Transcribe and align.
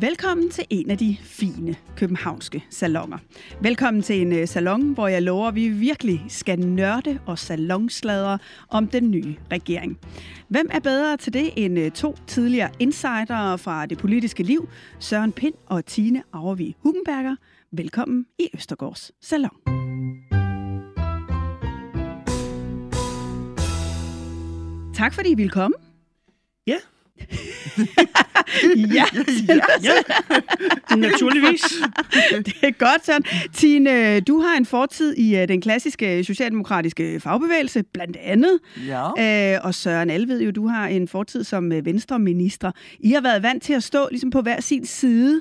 Velkommen 0.00 0.50
til 0.50 0.64
en 0.70 0.90
af 0.90 0.98
de 0.98 1.16
fine 1.22 1.76
københavnske 1.96 2.64
salonger. 2.70 3.18
Velkommen 3.60 4.02
til 4.02 4.20
en 4.20 4.32
øh, 4.32 4.48
salon, 4.48 4.92
hvor 4.92 5.08
jeg 5.08 5.22
lover, 5.22 5.48
at 5.48 5.54
vi 5.54 5.68
virkelig 5.68 6.24
skal 6.28 6.60
nørde 6.60 7.18
og 7.26 7.38
salonsladre 7.38 8.38
om 8.68 8.88
den 8.88 9.10
nye 9.10 9.36
regering. 9.52 9.98
Hvem 10.48 10.68
er 10.70 10.80
bedre 10.80 11.16
til 11.16 11.32
det 11.32 11.50
end 11.56 11.78
øh, 11.78 11.90
to 11.90 12.16
tidligere 12.26 12.70
insider 12.78 13.56
fra 13.56 13.86
det 13.86 13.98
politiske 13.98 14.42
liv, 14.42 14.68
Søren 14.98 15.32
Pind 15.32 15.54
og 15.66 15.86
Tine 15.86 16.22
Avervig 16.32 16.74
Hugenberger? 16.80 17.36
Velkommen 17.72 18.26
i 18.38 18.48
Østergårds 18.54 19.12
Salon. 19.20 19.50
Tak 24.94 25.14
fordi 25.14 25.30
I 25.30 25.34
ville 25.34 25.50
komme. 25.50 25.76
Ja 26.66 26.76
ja, 28.94 29.04
Ja, 29.84 30.96
naturligvis. 30.96 31.62
det 32.46 32.54
er 32.62 32.70
godt, 32.78 33.06
Søren. 33.06 33.24
Tine, 33.52 34.20
du 34.20 34.40
har 34.40 34.56
en 34.56 34.66
fortid 34.66 35.14
i 35.14 35.36
øh, 35.36 35.48
den 35.48 35.60
klassiske 35.60 36.24
socialdemokratiske 36.24 37.20
fagbevægelse, 37.20 37.82
blandt 37.82 38.16
andet. 38.16 38.58
Ja. 38.86 39.54
Øh, 39.54 39.60
og 39.64 39.74
Søren 39.74 40.10
Alved, 40.10 40.40
jo, 40.42 40.50
du 40.50 40.66
har 40.66 40.86
en 40.88 41.08
fortid 41.08 41.44
som 41.44 41.72
øh, 41.72 41.84
venstreminister. 41.86 42.70
I 43.00 43.10
har 43.10 43.20
været 43.20 43.42
vant 43.42 43.62
til 43.62 43.72
at 43.72 43.82
stå 43.82 44.08
ligesom 44.10 44.30
på 44.30 44.40
hver 44.40 44.60
sin 44.60 44.86
side 44.86 45.40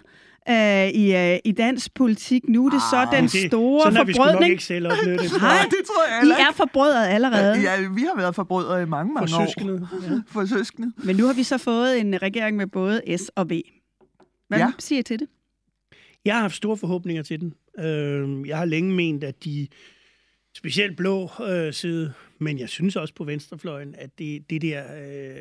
øh, 0.50 0.88
i, 0.90 1.16
øh, 1.16 1.40
i 1.46 1.52
dansk 1.52 1.94
politik. 1.94 2.50
Nu 2.50 2.66
er 2.66 2.70
det 2.70 2.82
så 2.92 3.08
den 3.16 3.24
Det- 3.24 3.48
store 3.52 3.92
sådan 3.92 4.08
forbrødning. 4.16 4.52
ikke 4.52 4.64
selv 4.64 4.88
oplevet 4.88 5.20
det. 5.24 5.32
Nej, 5.42 5.58
det 5.64 5.82
tror 5.88 6.08
jeg 6.08 6.18
I 6.18 6.20
heller 6.22 6.36
er 6.36 6.52
forbrødret 6.54 7.08
allerede. 7.08 7.62
Ja, 7.62 7.88
vi 7.96 8.02
har 8.02 8.18
været 8.18 8.36
forbrødre 8.36 8.82
i 8.84 8.86
mange, 8.86 9.14
mange 9.14 9.30
For 9.30 9.38
år. 9.42 10.06
Ja. 10.12 10.22
For 10.28 10.46
søskende. 10.46 10.92
Men 10.98 11.16
nu 11.16 11.26
har 11.26 11.34
vi 11.34 11.44
så 11.44 11.58
fået 11.58 12.00
en 12.00 12.22
regering 12.22 12.58
med 12.58 12.68
både 12.68 13.18
S 13.18 13.32
og 13.36 13.50
V. 13.50 13.62
Hvad 14.48 14.58
Ja. 14.60 14.72
siger 14.80 15.00
I 15.00 15.04
til 15.04 15.20
det? 15.20 15.28
Jeg 16.26 16.34
har 16.36 16.42
haft 16.42 16.56
store 16.56 16.78
forhåbninger 16.78 17.24
til 17.24 17.40
den. 17.40 17.54
Øh, 17.80 18.48
Jeg 18.48 18.58
har 18.58 18.66
længe 18.66 18.94
ment, 18.96 19.24
at 19.24 19.44
de 19.44 19.68
specielt 20.58 20.98
blå 20.98 21.30
øh, 21.50 21.74
side, 21.74 22.14
men 22.40 22.60
jeg 22.60 22.70
synes 22.70 22.96
også 22.96 23.14
på 23.14 23.24
venstrefløjen, 23.24 23.96
at 23.98 24.10
det, 24.20 24.50
det 24.50 24.62
der 24.62 24.84
øh, 24.84 25.36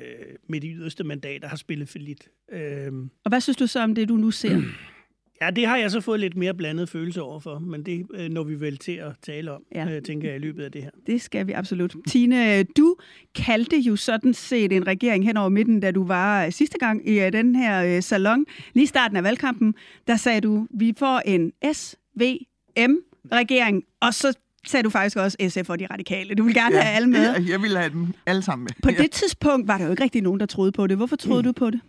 med 0.49 0.61
de 0.61 0.69
yderste 0.69 1.05
mandater 1.05 1.49
har 1.49 1.57
spillet 1.57 1.89
for 1.89 1.99
lidt. 1.99 2.29
Øh, 2.53 2.93
Og 3.25 3.29
hvad 3.29 3.41
synes 3.41 3.57
du 3.57 3.67
så 3.67 3.81
om 3.81 3.95
det, 3.95 4.09
du 4.09 4.17
nu 4.17 4.31
ser? 4.31 4.63
ja, 5.43 5.51
det 5.51 5.67
har 5.67 5.77
jeg 5.77 5.91
så 5.91 6.01
fået 6.01 6.21
lidt 6.21 6.37
mere 6.37 6.55
blandet 6.55 6.89
følelse 6.89 7.23
overfor, 7.23 7.59
men 7.59 7.83
det 7.87 8.07
øh, 8.15 8.29
når 8.31 8.43
vi 8.45 8.61
vel 8.61 8.77
til 8.79 8.93
at 8.93 9.13
tale 9.23 9.53
om, 9.53 9.63
Ja. 9.75 9.85
ja. 9.89 9.97
øh, 9.97 10.03
tænker 10.03 10.29
jeg, 10.29 10.37
i 10.37 10.41
løbet 10.41 10.65
af 10.65 10.73
det 10.73 10.83
her. 10.83 10.91
Det 11.07 11.23
skal 11.23 11.47
vi 11.47 11.53
absolut. 11.53 11.95
Tine, 12.09 12.63
du 12.63 12.97
kaldte 13.35 13.77
jo 13.79 13.97
sådan 13.97 14.35
set 14.35 14.73
en 14.73 14.87
regering 14.87 15.25
hen 15.25 15.37
over 15.37 15.49
midten, 15.49 15.81
da 15.81 15.91
du 15.91 16.05
var 16.05 16.45
øh, 16.47 16.53
sidste 16.53 16.79
gang 16.79 17.09
i 17.09 17.21
øh, 17.21 17.33
den 17.33 17.57
her 17.57 17.97
øh, 17.97 18.03
salon. 18.03 18.45
Lige 18.75 18.87
starten 18.87 19.17
af 19.17 19.23
valgkampen, 19.25 19.75
der 20.07 20.17
sagde 20.17 20.41
du, 20.41 20.67
vi 20.71 20.95
får 20.99 21.23
en 21.27 21.53
SVM-regering, 21.73 23.83
og 24.01 24.15
så 24.15 24.35
sagde 24.67 24.85
du 24.85 24.91
faktisk 24.91 25.17
også 25.17 25.37
SF 25.49 25.71
og 25.71 25.79
de 25.79 25.87
radikale. 25.87 26.35
Du 26.35 26.45
vil 26.45 26.55
gerne 26.55 26.77
ja. 26.77 26.83
have 26.83 26.97
alle 26.97 27.09
med. 27.09 27.21
Jeg, 27.35 27.49
jeg 27.49 27.63
ville 27.63 27.79
have 27.79 27.91
dem 27.91 28.07
alle 28.27 28.43
sammen 28.43 28.65
med. 28.65 28.73
På 28.83 28.91
Ja. 28.91 28.97
det 29.03 29.11
tidspunkt 29.11 29.69
var 29.69 29.79
der 29.79 29.85
jo 29.85 29.91
ikke 29.91 30.03
rigtig 30.03 30.23
nogen, 30.23 30.41
der 30.41 30.47
troede 30.47 30.73
på 30.73 30.87
det. 30.87 30.97
Hvorfor 30.97 31.17
troede 31.17 31.43
mm. 31.43 31.47
du 31.47 31.53
på 31.53 31.71
det? 31.71 31.81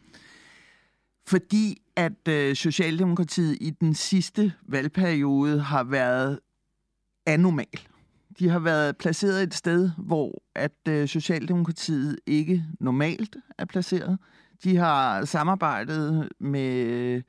Fordi 1.28 1.81
at 1.95 2.28
øh, 2.28 2.56
Socialdemokratiet 2.56 3.57
i 3.61 3.69
den 3.69 3.94
sidste 3.94 4.53
valgperiode 4.67 5.59
har 5.59 5.83
været 5.83 6.39
anormal. 7.25 7.88
De 8.39 8.50
har 8.50 8.59
været 8.59 8.97
placeret 8.97 9.44
et 9.44 9.53
sted, 9.53 9.91
hvor 9.97 10.41
at 10.55 10.88
øh, 10.88 11.07
Socialdemokratiet 11.07 12.19
ikke 12.25 12.63
normalt 12.79 13.35
er 13.57 13.66
placeret. 13.66 14.17
De 14.63 14.78
har 14.78 15.25
samarbejdet 15.25 16.29
med 16.39 17.22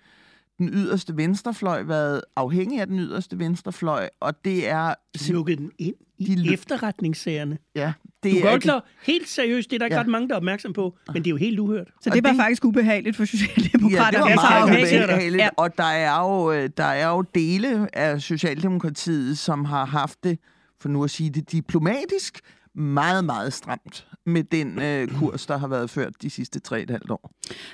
den 0.58 0.68
yderste 0.72 1.16
venstrefløj, 1.16 1.82
været 1.82 2.22
afhængig 2.36 2.80
af 2.80 2.86
den 2.86 2.98
yderste 2.98 3.38
venstrefløj, 3.38 4.08
og 4.20 4.44
det 4.44 4.68
er... 4.68 4.94
De 5.26 5.32
lukkede 5.32 5.56
den 5.56 5.70
ind 5.78 5.94
i 6.18 6.34
De 6.34 6.52
efterretningssagerne. 6.52 7.58
Ja, 7.74 7.92
Du 8.06 8.10
det 8.28 8.38
er 8.40 8.46
er 8.46 8.50
godt 8.50 8.62
klar, 8.62 8.84
helt 9.02 9.28
seriøst, 9.28 9.70
det 9.70 9.74
er 9.76 9.78
der 9.78 9.86
ikke 9.86 9.94
Ja. 9.96 10.00
ret 10.00 10.06
mange, 10.08 10.28
der 10.28 10.34
er 10.34 10.36
opmærksom 10.36 10.72
på, 10.72 10.96
men 11.12 11.16
det 11.16 11.26
er 11.26 11.30
jo 11.30 11.36
helt 11.36 11.58
uhørt. 11.58 11.88
Så 12.00 12.10
det 12.10 12.24
var 12.24 12.30
det- 12.30 12.38
faktisk 12.38 12.64
ubehageligt 12.64 13.16
for 13.16 13.22
Ja, 13.22 13.26
Socialdemokraterne. 13.26 14.24
det 14.26 14.36
var 14.36 14.50
meget 14.50 14.64
ubehageligt, 15.04 15.42
Ja. 15.42 15.48
og 15.56 15.78
der 15.78 15.84
er, 15.84 16.20
jo, 16.20 16.52
øh, 16.52 16.70
der 16.76 16.84
er 16.84 17.08
jo 17.08 17.22
dele 17.34 17.88
af 17.96 18.20
Socialdemokratiet, 18.22 19.38
som 19.38 19.64
har 19.64 19.84
haft 19.84 20.24
det, 20.24 20.38
for 20.80 20.88
nu 20.88 21.04
at 21.04 21.10
sige 21.10 21.30
det 21.30 21.52
diplomatisk, 21.52 22.38
meget, 22.76 23.24
meget 23.24 23.52
stramt 23.52 24.06
med 24.26 24.44
den 24.44 24.82
øh, 24.82 25.08
kurs, 25.08 25.46
der 25.46 25.56
har 25.56 25.68
været 25.68 25.90
ført 25.90 26.22
de 26.22 26.30
sidste 26.30 26.60
tre 26.60 26.82
et 26.82 26.90
halvt 26.90 27.10
år. 27.10 27.30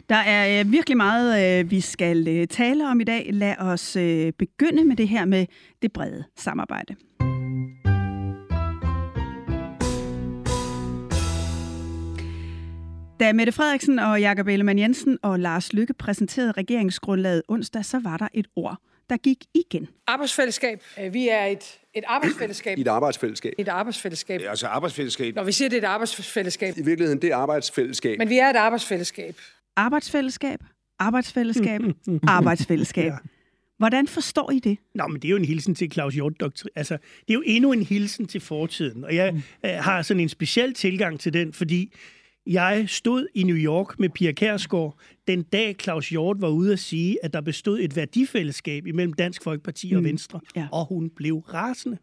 Der 0.08 0.16
er 0.16 0.60
øh, 0.60 0.72
virkelig 0.72 0.96
meget, 0.96 1.60
øh, 1.60 1.70
vi 1.70 1.80
skal 1.80 2.28
øh, 2.28 2.46
tale 2.46 2.88
om 2.88 3.00
i 3.00 3.04
dag. 3.04 3.30
Lad 3.32 3.56
os 3.58 3.96
øh, 3.96 4.32
begynde 4.38 4.84
med 4.84 4.96
det 4.96 5.08
her 5.08 5.24
med 5.24 5.46
det 5.82 5.92
brede 5.92 6.24
samarbejde. 6.36 6.96
Da 13.20 13.32
Mette 13.32 13.52
Frederiksen 13.52 13.98
og 13.98 14.20
Jakob 14.20 14.48
Ellemann 14.48 14.78
Jensen 14.78 15.18
og 15.22 15.40
Lars 15.40 15.72
Lykke 15.72 15.94
præsenterede 15.94 16.52
regeringsgrundlaget 16.52 17.42
onsdag, 17.48 17.84
så 17.84 17.98
var 17.98 18.16
der 18.16 18.28
et 18.34 18.46
ord, 18.56 18.76
der 19.12 19.18
gik 19.18 19.38
igen. 19.54 19.88
Arbejdsfællesskab. 20.06 20.82
Øh, 21.00 21.14
Vi 21.14 21.28
er 21.28 21.44
et, 21.44 21.78
et 21.94 22.04
arbejdsfællesskab. 22.06 22.78
I 22.78 22.80
et 22.86 22.88
arbejdsfællesskab. 22.88 23.54
Et 23.58 23.68
arbejdsfællesskab. 23.68 24.40
Altså 24.48 24.66
arbejdsfællesskab. 24.66 25.34
Når 25.34 25.44
vi 25.44 25.52
siger, 25.52 25.68
det 25.68 25.76
er 25.76 25.82
et 25.82 25.92
arbejdsfællesskab. 25.92 26.74
I 26.78 26.82
virkeligheden, 26.82 27.22
det 27.22 27.32
er 27.32 27.36
arbejdsfællesskab. 27.36 28.18
Men 28.18 28.28
vi 28.28 28.38
er 28.38 28.50
et 28.50 28.56
arbejdsfællesskab. 28.56 29.36
Arbejdsfællesskab, 29.76 30.60
arbejdsfællesskab, 30.98 31.80
arbejdsfællesskab. 32.38 33.04
Ja. 33.04 33.16
Hvordan 33.78 34.08
forstår 34.08 34.50
I 34.50 34.58
det? 34.58 34.78
Nå, 34.94 35.06
men 35.06 35.16
det 35.22 35.24
er 35.28 35.30
jo 35.30 35.36
en 35.36 35.44
hilsen 35.44 35.74
til 35.74 35.92
Claus 35.92 36.14
Hjort 36.14 36.40
doktrin. 36.40 36.70
Altså, 36.76 36.94
det 36.94 37.30
er 37.30 37.34
jo 37.34 37.42
endnu 37.46 37.72
en 37.72 37.82
hilsen 37.82 38.26
til 38.26 38.40
fortiden. 38.40 39.04
Og 39.04 39.14
jeg 39.14 39.34
øh, 39.64 39.70
har 39.70 40.02
sådan 40.02 40.20
en 40.20 40.28
speciel 40.28 40.74
tilgang 40.74 41.20
til 41.20 41.32
den, 41.32 41.52
fordi 41.52 41.92
jeg 42.46 42.84
stod 42.88 43.26
i 43.34 43.42
New 43.42 43.56
York 43.56 43.98
med 43.98 44.08
Pia 44.08 44.32
Kærsgaard 44.32 44.98
den 45.26 45.42
dag 45.42 45.76
Claus 45.82 46.08
Hjort 46.08 46.40
var 46.40 46.48
ude 46.48 46.72
at 46.72 46.78
sige, 46.78 47.24
at 47.24 47.32
der 47.32 47.40
bestod 47.40 47.80
et 47.80 47.96
værdifællesskab 47.96 48.86
imellem 48.86 49.12
Dansk 49.12 49.42
Folkeparti 49.42 49.92
og 49.92 50.04
Venstre. 50.04 50.40
Ja. 50.56 50.68
Og 50.72 50.86
hun 50.86 51.10
blev 51.10 51.38
rasende. 51.38 51.98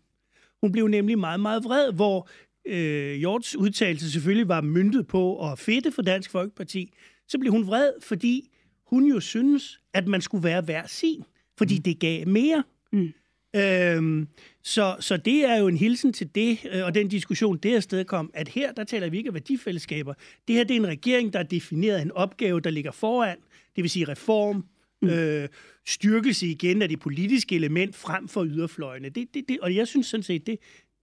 Hun 0.61 0.71
blev 0.71 0.87
nemlig 0.87 1.19
meget, 1.19 1.39
meget 1.39 1.63
vred, 1.63 1.91
hvor 1.93 2.29
øh, 2.65 3.13
Hjorts 3.13 3.55
udtalelse 3.55 4.11
selvfølgelig 4.11 4.47
var 4.47 4.61
myndet 4.61 5.07
på 5.07 5.51
at 5.51 5.59
fedte 5.59 5.91
for 5.91 6.01
Dansk 6.01 6.31
Folkeparti. 6.31 6.93
Så 7.27 7.39
blev 7.39 7.51
hun 7.51 7.67
vred, 7.67 7.91
fordi 8.03 8.49
hun 8.85 9.05
jo 9.05 9.19
synes, 9.19 9.79
at 9.93 10.07
man 10.07 10.21
skulle 10.21 10.43
være 10.43 10.61
hver 10.61 10.87
sin, 10.87 11.23
fordi 11.57 11.77
det 11.77 11.99
gav 11.99 12.27
mere. 12.27 12.63
Mm. 12.91 13.13
Øhm, 13.55 14.27
så, 14.63 14.95
så 14.99 15.17
det 15.17 15.45
er 15.45 15.55
jo 15.55 15.67
en 15.67 15.77
hilsen 15.77 16.13
til 16.13 16.29
det, 16.35 16.59
øh, 16.73 16.85
og 16.85 16.95
den 16.95 17.07
diskussion, 17.07 17.57
det 17.57 17.75
afsted 17.75 18.05
kom, 18.05 18.31
at 18.33 18.47
her, 18.47 18.71
der 18.71 18.83
taler 18.83 19.09
vi 19.09 19.17
ikke 19.17 19.29
om 19.29 19.33
værdifællesskaber. 19.33 20.13
Det 20.47 20.55
her, 20.55 20.63
det 20.63 20.75
er 20.75 20.79
en 20.79 20.87
regering, 20.87 21.33
der 21.33 21.39
har 21.39 21.43
defineret 21.43 22.01
en 22.01 22.11
opgave, 22.11 22.59
der 22.59 22.69
ligger 22.69 22.91
foran, 22.91 23.37
det 23.75 23.81
vil 23.81 23.89
sige 23.89 24.07
reform, 24.07 24.65
mm. 25.01 25.09
øh, 25.09 25.47
styrkelse 25.87 26.47
igen 26.47 26.81
af 26.81 26.89
det 26.89 26.99
politiske 26.99 27.55
element 27.55 27.95
frem 27.95 28.27
for 28.27 28.45
yderfløjene. 28.45 29.09
Det, 29.09 29.33
det, 29.33 29.43
det, 29.49 29.59
og 29.59 29.75
jeg 29.75 29.87
synes 29.87 30.07
sådan 30.07 30.23
set, 30.23 30.47
det, 30.47 30.59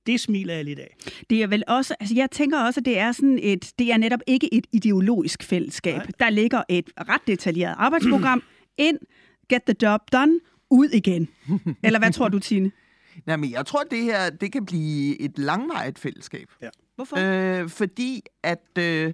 det 0.07 0.21
smiler 0.21 0.55
jeg 0.55 0.65
lidt 0.65 0.79
af. 0.79 0.97
Det 1.31 1.43
er 1.43 1.47
vel 1.47 1.65
også, 1.67 1.95
altså 2.01 2.15
jeg 2.15 2.31
tænker 2.31 2.61
også, 2.61 2.81
at 2.81 2.85
det 2.85 2.99
er 2.99 3.13
sådan 3.13 3.39
et, 3.43 3.73
det 3.79 3.93
er 3.93 3.97
netop 3.97 4.21
ikke 4.27 4.55
et 4.55 4.67
ideologisk 4.73 5.43
fællesskab. 5.43 5.97
Nej. 5.97 6.07
Der 6.19 6.31
ligger 6.31 6.63
et 6.69 6.91
ret 6.97 7.21
detaljeret 7.27 7.75
arbejdsprogram 7.79 8.43
ind, 8.79 8.99
get 9.49 9.63
the 9.63 9.75
job 9.83 10.01
done, 10.13 10.41
ud 10.71 10.89
igen. 10.89 11.29
Eller 11.83 11.99
hvad 11.99 12.13
tror 12.13 12.29
du, 12.29 12.39
Tine? 12.39 12.71
Nej, 13.27 13.37
men 13.37 13.51
jeg 13.51 13.67
tror, 13.67 13.81
at 13.81 13.87
det 13.91 14.03
her 14.03 14.31
det 14.31 14.53
kan 14.53 14.67
blive 14.67 15.21
et 15.21 15.39
langvarigt 15.39 15.99
fællesskab. 15.99 16.49
Ja. 16.63 16.69
Hvorfor? 16.97 17.17
Øh, 17.19 17.69
fordi 17.69 18.23
at 18.43 18.79
øh, 18.79 19.13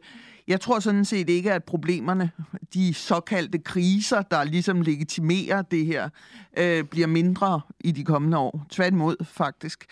Jeg 0.49 0.60
tror 0.60 0.78
sådan 0.78 1.04
set 1.04 1.28
ikke, 1.28 1.52
at 1.52 1.64
problemerne, 1.64 2.31
de 2.75 2.94
såkaldte 2.94 3.58
kriser, 3.58 4.22
der 4.22 4.44
ligesom 4.44 4.81
legitimerer 4.81 5.62
det 5.62 5.87
her, 5.87 6.08
øh, 6.58 6.84
bliver 6.84 7.06
mindre 7.06 7.60
i 7.81 7.90
de 7.90 8.04
kommende 8.04 8.38
år. 8.38 8.66
Tværtimod, 8.70 9.16
faktisk. 9.25 9.84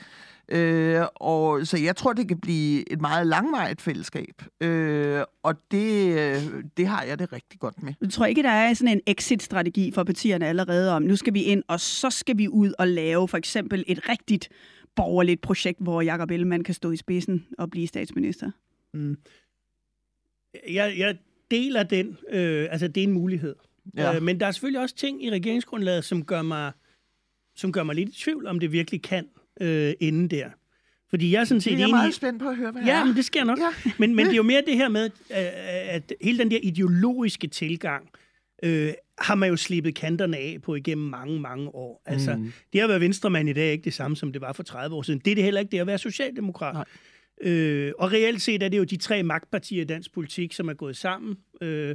Øh, 0.51 1.03
og 1.15 1.67
så 1.67 1.79
jeg 1.79 1.97
tror, 1.97 2.13
det 2.13 2.29
kan 2.29 2.41
blive 2.41 2.93
et 2.93 3.01
meget 3.01 3.27
langvarigt 3.27 3.81
fællesskab. 3.81 4.43
Øh, 4.61 5.23
og 5.43 5.55
det, 5.71 6.19
øh, 6.19 6.65
det 6.77 6.87
har 6.87 7.03
jeg 7.03 7.19
det 7.19 7.33
rigtig 7.33 7.61
godt 7.61 7.83
med. 7.83 7.95
Du 8.05 8.11
tror 8.11 8.27
ikke, 8.27 8.43
der 8.43 8.51
er 8.51 8.75
sådan 8.75 8.95
en 8.95 9.01
exit-strategi 9.07 9.93
for 9.93 10.05
partierne 10.05 10.47
allerede 10.47 10.93
om, 10.93 11.03
nu 11.03 11.17
skal 11.17 11.35
vi 11.35 11.43
ind, 11.43 11.63
og 11.69 11.81
så 11.81 12.11
skal 12.11 12.39
vi 12.39 12.49
ud 12.49 12.73
og 12.79 12.89
lave 12.89 13.29
for 13.29 13.39
eksempel 13.39 13.85
et 13.87 14.09
rigtigt 14.09 14.49
borgerligt 14.97 15.41
projekt, 15.41 15.81
hvor 15.81 16.03
Jakob 16.03 16.31
Ellemann 16.31 16.65
kan 16.65 16.75
stå 16.75 16.91
i 16.91 16.97
spidsen 16.97 17.47
og 17.59 17.71
blive 17.71 17.87
statsminister? 17.87 18.51
Mm. 18.95 19.17
Jeg, 20.69 20.95
jeg 20.99 21.19
deler 21.51 21.83
den. 21.83 22.19
Øh, 22.31 22.69
altså, 22.71 22.89
det 22.89 23.03
er 23.03 23.07
en 23.07 23.13
mulighed. 23.13 23.55
Ja. 23.97 24.17
Øh, 24.17 24.23
men 24.23 24.41
der 24.41 24.47
er 24.47 24.51
selvfølgelig 24.51 24.81
også 24.81 24.95
ting 24.95 25.25
i 25.25 25.31
regeringsgrundlaget, 25.31 26.05
som 26.05 26.25
gør 26.25 26.43
mig, 26.43 26.73
som 27.57 27.73
gør 27.73 27.83
mig 27.83 27.95
lidt 27.95 28.09
i 28.09 28.13
tvivl, 28.13 28.47
om 28.47 28.61
det 28.61 28.73
virkelig 28.73 29.03
kan 29.03 29.29
øh, 29.61 29.93
ende 30.01 30.37
der. 30.37 30.49
Fordi 31.11 31.33
jeg 31.33 31.41
er 31.41 31.45
sådan 31.45 31.61
set 31.61 31.71
Det 31.71 31.75
er 31.75 31.79
jeg 31.79 31.85
enig... 31.89 31.97
meget 31.97 32.15
spændt 32.15 32.43
på 32.43 32.49
at 32.49 32.57
høre, 32.57 32.71
hvad 32.73 32.83
Ja, 32.83 33.01
er. 33.01 33.05
men 33.05 33.17
det 33.17 33.25
sker 33.25 33.45
nok. 33.45 33.59
Ja. 33.59 33.91
Men, 33.99 34.15
men 34.15 34.27
det 34.27 34.33
er 34.33 34.37
jo 34.37 34.43
mere 34.43 34.63
det 34.67 34.77
her 34.77 34.89
med, 34.89 35.11
at, 35.31 35.45
at 35.89 36.13
hele 36.21 36.39
den 36.39 36.51
der 36.51 36.59
ideologiske 36.63 37.47
tilgang, 37.47 38.09
øh, 38.63 38.93
har 39.19 39.35
man 39.35 39.49
jo 39.49 39.57
slippet 39.57 39.95
kanterne 39.95 40.37
af 40.37 40.59
på 40.63 40.75
igennem 40.75 41.07
mange, 41.07 41.41
mange 41.41 41.69
år. 41.75 42.03
Altså, 42.07 42.35
Mm. 42.37 42.53
det 42.73 42.81
at 42.81 42.89
være 42.89 43.01
venstremand 43.01 43.49
i 43.49 43.53
dag 43.53 43.69
er 43.69 43.73
ikke 43.73 43.85
det 43.85 43.95
samme, 43.95 44.17
som 44.17 44.33
det 44.33 44.41
var 44.41 44.53
for 44.53 44.63
30 44.63 44.97
år 44.97 45.03
siden. 45.03 45.21
Det 45.25 45.31
er 45.31 45.35
det 45.35 45.45
heller 45.45 45.61
ikke, 45.61 45.71
det 45.73 45.79
at 45.79 45.87
være 45.87 45.99
socialdemokrat. 45.99 46.75
Nej. 46.75 46.85
Øh, 47.43 47.93
og 47.99 48.13
reelt 48.13 48.43
set 48.43 48.63
er 48.63 48.69
det 48.69 48.79
jo 48.79 48.85
de 48.85 48.97
tre 48.97 49.23
magtpartier 49.23 49.83
i 49.83 49.85
dansk 49.85 50.13
politik, 50.15 50.53
som 50.53 50.69
er 50.69 50.75
gået 50.75 50.97
sammen. 50.97 51.37
Øh, 51.63 51.95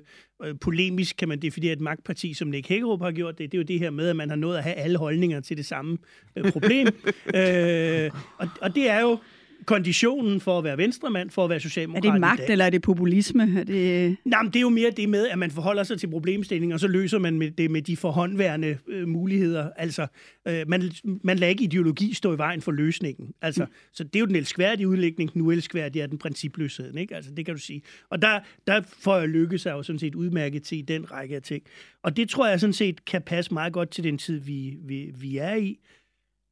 polemisk 0.61 1.15
kan 1.17 1.27
man 1.27 1.41
definere 1.41 1.73
et 1.73 1.79
magtparti, 1.79 2.33
som 2.33 2.47
Nick 2.47 2.67
Hækkerup 2.67 3.01
har 3.01 3.11
gjort 3.11 3.37
det. 3.37 3.51
Det 3.51 3.57
er 3.57 3.61
jo 3.61 3.65
det 3.65 3.79
her 3.79 3.89
med, 3.89 4.09
at 4.09 4.15
man 4.15 4.29
har 4.29 4.35
nået 4.35 4.57
at 4.57 4.63
have 4.63 4.75
alle 4.75 4.97
holdninger 4.97 5.39
til 5.39 5.57
det 5.57 5.65
samme 5.65 5.97
øh, 6.35 6.51
problem. 6.51 6.87
øh, 7.35 8.11
og, 8.37 8.47
og 8.61 8.75
det 8.75 8.89
er 8.89 9.01
jo 9.01 9.17
konditionen 9.65 10.39
for 10.39 10.57
at 10.57 10.63
være 10.63 10.77
venstremand, 10.77 11.29
for 11.29 11.43
at 11.43 11.49
være 11.49 11.55
Er 11.55 11.59
socialdemokrat 11.59 12.03
det 12.03 12.17
i 12.17 12.19
magt, 12.19 12.49
eller 12.49 12.65
er 12.65 12.69
det 12.69 12.81
populisme? 12.81 13.59
Er 13.59 13.63
det... 13.63 14.17
Nej, 14.25 14.43
men 14.43 14.51
det 14.51 14.59
er 14.59 14.61
jo 14.61 14.69
mere 14.69 14.91
det 14.91 15.09
med, 15.09 15.27
at 15.27 15.39
man 15.39 15.51
forholder 15.51 15.83
sig 15.83 15.99
til 15.99 16.07
problemstillingen, 16.07 16.73
og 16.73 16.79
så 16.79 16.87
løser 16.87 17.19
man 17.19 17.37
med 17.37 17.51
det 17.51 17.71
med 17.71 17.81
de 17.81 17.97
forhåndværende 17.97 18.77
øh, 18.87 19.07
muligheder. 19.07 19.69
Altså, 19.77 20.07
øh, 20.47 20.63
man, 20.67 20.91
man 21.03 21.37
lader 21.37 21.49
ikke 21.49 21.63
ideologi 21.63 22.13
stå 22.13 22.33
i 22.33 22.37
vejen 22.37 22.61
for 22.61 22.71
løsningen. 22.71 23.33
Altså, 23.41 23.65
mm. 23.65 23.71
Så 23.93 24.03
det 24.03 24.15
er 24.15 24.19
jo 24.19 24.25
den 24.25 24.35
elskværdige 24.35 24.87
udlægning, 24.87 25.33
den 25.33 25.41
uelskværdige 25.41 26.03
er 26.03 26.07
den 26.07 26.17
principløsheden. 26.17 26.97
Ikke? 26.97 27.15
Altså, 27.15 27.31
det 27.31 27.45
kan 27.45 27.55
du 27.55 27.61
sige. 27.61 27.81
Og 28.09 28.21
der, 28.21 28.39
der 28.67 28.81
får 28.99 29.17
jeg 29.17 29.29
lykke 29.29 29.57
sig 29.57 29.71
jo 29.71 29.83
sådan 29.83 29.99
set 29.99 30.15
udmærket 30.15 30.63
til 30.63 30.77
i 30.77 30.81
den 30.81 31.11
række 31.11 31.35
af 31.35 31.41
ting. 31.41 31.63
Og 32.03 32.17
det 32.17 32.29
tror 32.29 32.47
jeg 32.47 32.59
sådan 32.59 32.73
set 32.73 33.05
kan 33.05 33.21
passe 33.21 33.53
meget 33.53 33.73
godt 33.73 33.89
til 33.89 34.03
den 34.03 34.17
tid, 34.17 34.39
vi, 34.39 34.77
vi, 34.85 35.11
vi 35.19 35.37
er 35.37 35.55
i. 35.55 35.79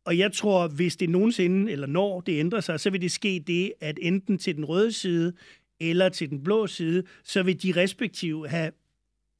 Og 0.05 0.17
jeg 0.17 0.33
tror, 0.33 0.67
hvis 0.67 0.95
det 0.95 1.09
nogensinde, 1.09 1.71
eller 1.71 1.87
når 1.87 2.21
det 2.21 2.39
ændrer 2.39 2.61
sig, 2.61 2.79
så 2.79 2.89
vil 2.89 3.01
det 3.01 3.11
ske 3.11 3.43
det, 3.47 3.73
at 3.81 3.99
enten 4.01 4.37
til 4.37 4.55
den 4.55 4.65
røde 4.65 4.91
side, 4.91 5.33
eller 5.79 6.09
til 6.09 6.29
den 6.29 6.43
blå 6.43 6.67
side, 6.67 7.03
så 7.23 7.43
vil 7.43 7.63
de 7.63 7.73
respektive 7.75 8.47
have 8.47 8.71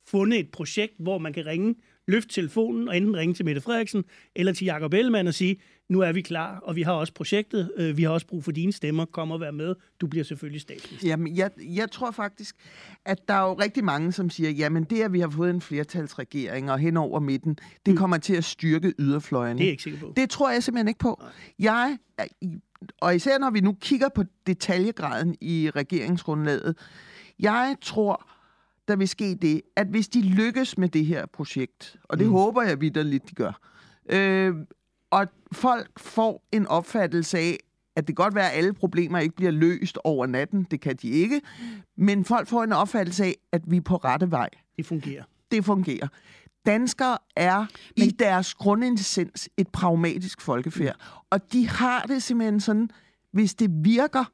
fundet 0.08 0.40
et 0.40 0.52
projekt, 0.52 0.94
hvor 1.00 1.18
man 1.18 1.34
kan 1.34 1.46
ringe, 1.46 1.76
løfte 2.08 2.34
telefonen 2.34 2.88
og 2.88 2.98
enten 2.98 3.18
ringe 3.18 3.34
til 3.34 3.46
Mette 3.46 3.62
Frederiksen 3.62 4.04
eller 4.36 4.54
til 4.54 4.66
Jakob 4.66 4.94
Ellemann 4.94 5.28
og 5.28 5.34
sige, 5.34 5.58
nu 5.90 6.00
er 6.00 6.12
vi 6.12 6.22
klar, 6.22 6.60
og 6.64 6.76
vi 6.76 6.82
har 6.82 6.92
også 6.94 7.14
projektet, 7.14 7.72
øh, 7.78 7.98
vi 7.98 8.04
har 8.04 8.10
også 8.10 8.28
brug 8.28 8.44
for 8.44 8.52
dine 8.52 8.72
stemmer, 8.74 9.06
kom 9.06 9.32
og 9.32 9.40
vær 9.40 9.52
med, 9.52 9.76
du 10.02 10.08
bliver 10.08 10.24
selvfølgelig 10.24 10.62
statsminister. 10.62 11.08
Jamen, 11.08 11.38
jeg, 11.38 11.52
jeg 11.60 11.92
tror 11.92 12.12
faktisk, 12.12 12.56
at 13.06 13.28
der 13.28 13.34
er 13.34 13.42
jo 13.48 13.54
rigtig 13.54 13.84
mange, 13.84 14.12
som 14.12 14.30
siger, 14.30 14.50
jamen 14.50 14.84
det, 14.84 15.02
at 15.02 15.14
vi 15.14 15.20
har 15.20 15.30
fået 15.30 15.50
en 15.50 15.62
flertalsregering 15.62 16.72
og 16.72 16.80
hen 16.80 16.98
over 16.98 17.20
midten, 17.20 17.58
det 17.86 17.98
kommer 17.98 18.18
til 18.18 18.36
at 18.36 18.44
styrke 18.44 18.94
yderfløjene. 19.00 19.58
Det 19.60 19.64
er 19.64 19.66
jeg 19.68 19.72
ikke 19.72 19.84
sikker 19.84 20.00
på. 20.00 20.14
Det 20.16 20.30
tror 20.30 20.52
jeg 20.52 20.64
simpelthen 20.64 20.88
ikke 20.88 21.00
på. 21.00 21.24
Jeg, 21.60 21.98
er 22.18 22.26
i- 22.42 22.60
og 23.02 23.16
især 23.16 23.38
når 23.38 23.50
vi 23.52 23.60
nu 23.62 23.78
kigger 23.82 24.10
på 24.16 24.24
detaljegraden 24.48 25.36
i 25.42 25.70
regeringsgrundlaget, 25.76 26.78
jeg 27.40 27.76
tror, 27.82 28.30
der 28.88 28.96
vil 28.96 29.08
ske 29.08 29.36
det, 29.36 29.62
at 29.76 29.88
hvis 29.88 30.08
de 30.08 30.22
lykkes 30.22 30.78
med 30.78 30.90
det 30.90 31.06
her 31.06 31.26
projekt, 31.26 31.98
og 32.04 32.20
det 32.20 32.28
mm. 32.28 32.34
håber 32.34 32.62
jeg 32.62 32.82
vidderligt, 32.82 33.30
de 33.30 33.36
gør, 33.36 33.60
øh, 34.10 34.56
og 35.12 35.28
folk 35.52 36.00
får 36.00 36.44
en 36.52 36.68
opfattelse 36.68 37.38
af, 37.38 37.58
at 37.96 38.08
det 38.08 38.16
godt 38.16 38.36
være, 38.36 38.52
at 38.52 38.58
alle 38.58 38.74
problemer 38.74 39.20
ikke 39.20 39.36
bliver 39.36 39.52
løst 39.52 39.98
over 40.04 40.26
natten, 40.26 40.68
det 40.72 40.82
kan 40.82 40.96
de 40.96 41.10
ikke, 41.10 41.42
men 41.98 42.26
folk 42.26 42.48
får 42.48 42.64
en 42.64 42.72
opfattelse 42.72 43.26
af, 43.26 43.36
at 43.52 43.62
vi 43.68 43.78
er 43.78 43.82
på 43.82 43.96
rette 43.96 44.32
vej. 44.32 44.50
Det 44.78 44.86
fungerer. 44.86 45.24
Det 45.52 45.66
fungerer. 45.66 46.08
Danskere 46.66 47.18
er 47.36 47.66
men... 47.98 48.08
i 48.08 48.12
deres 48.12 48.54
grundessens 48.54 49.50
et 49.58 49.68
pragmatisk 49.68 50.42
folkefærd, 50.42 50.96
og 51.30 51.54
de 51.54 51.68
har 51.68 52.02
det 52.02 52.24
simpelthen 52.24 52.60
sådan, 52.60 52.90
hvis 53.32 53.56
det 53.56 53.70
virker, 53.84 54.26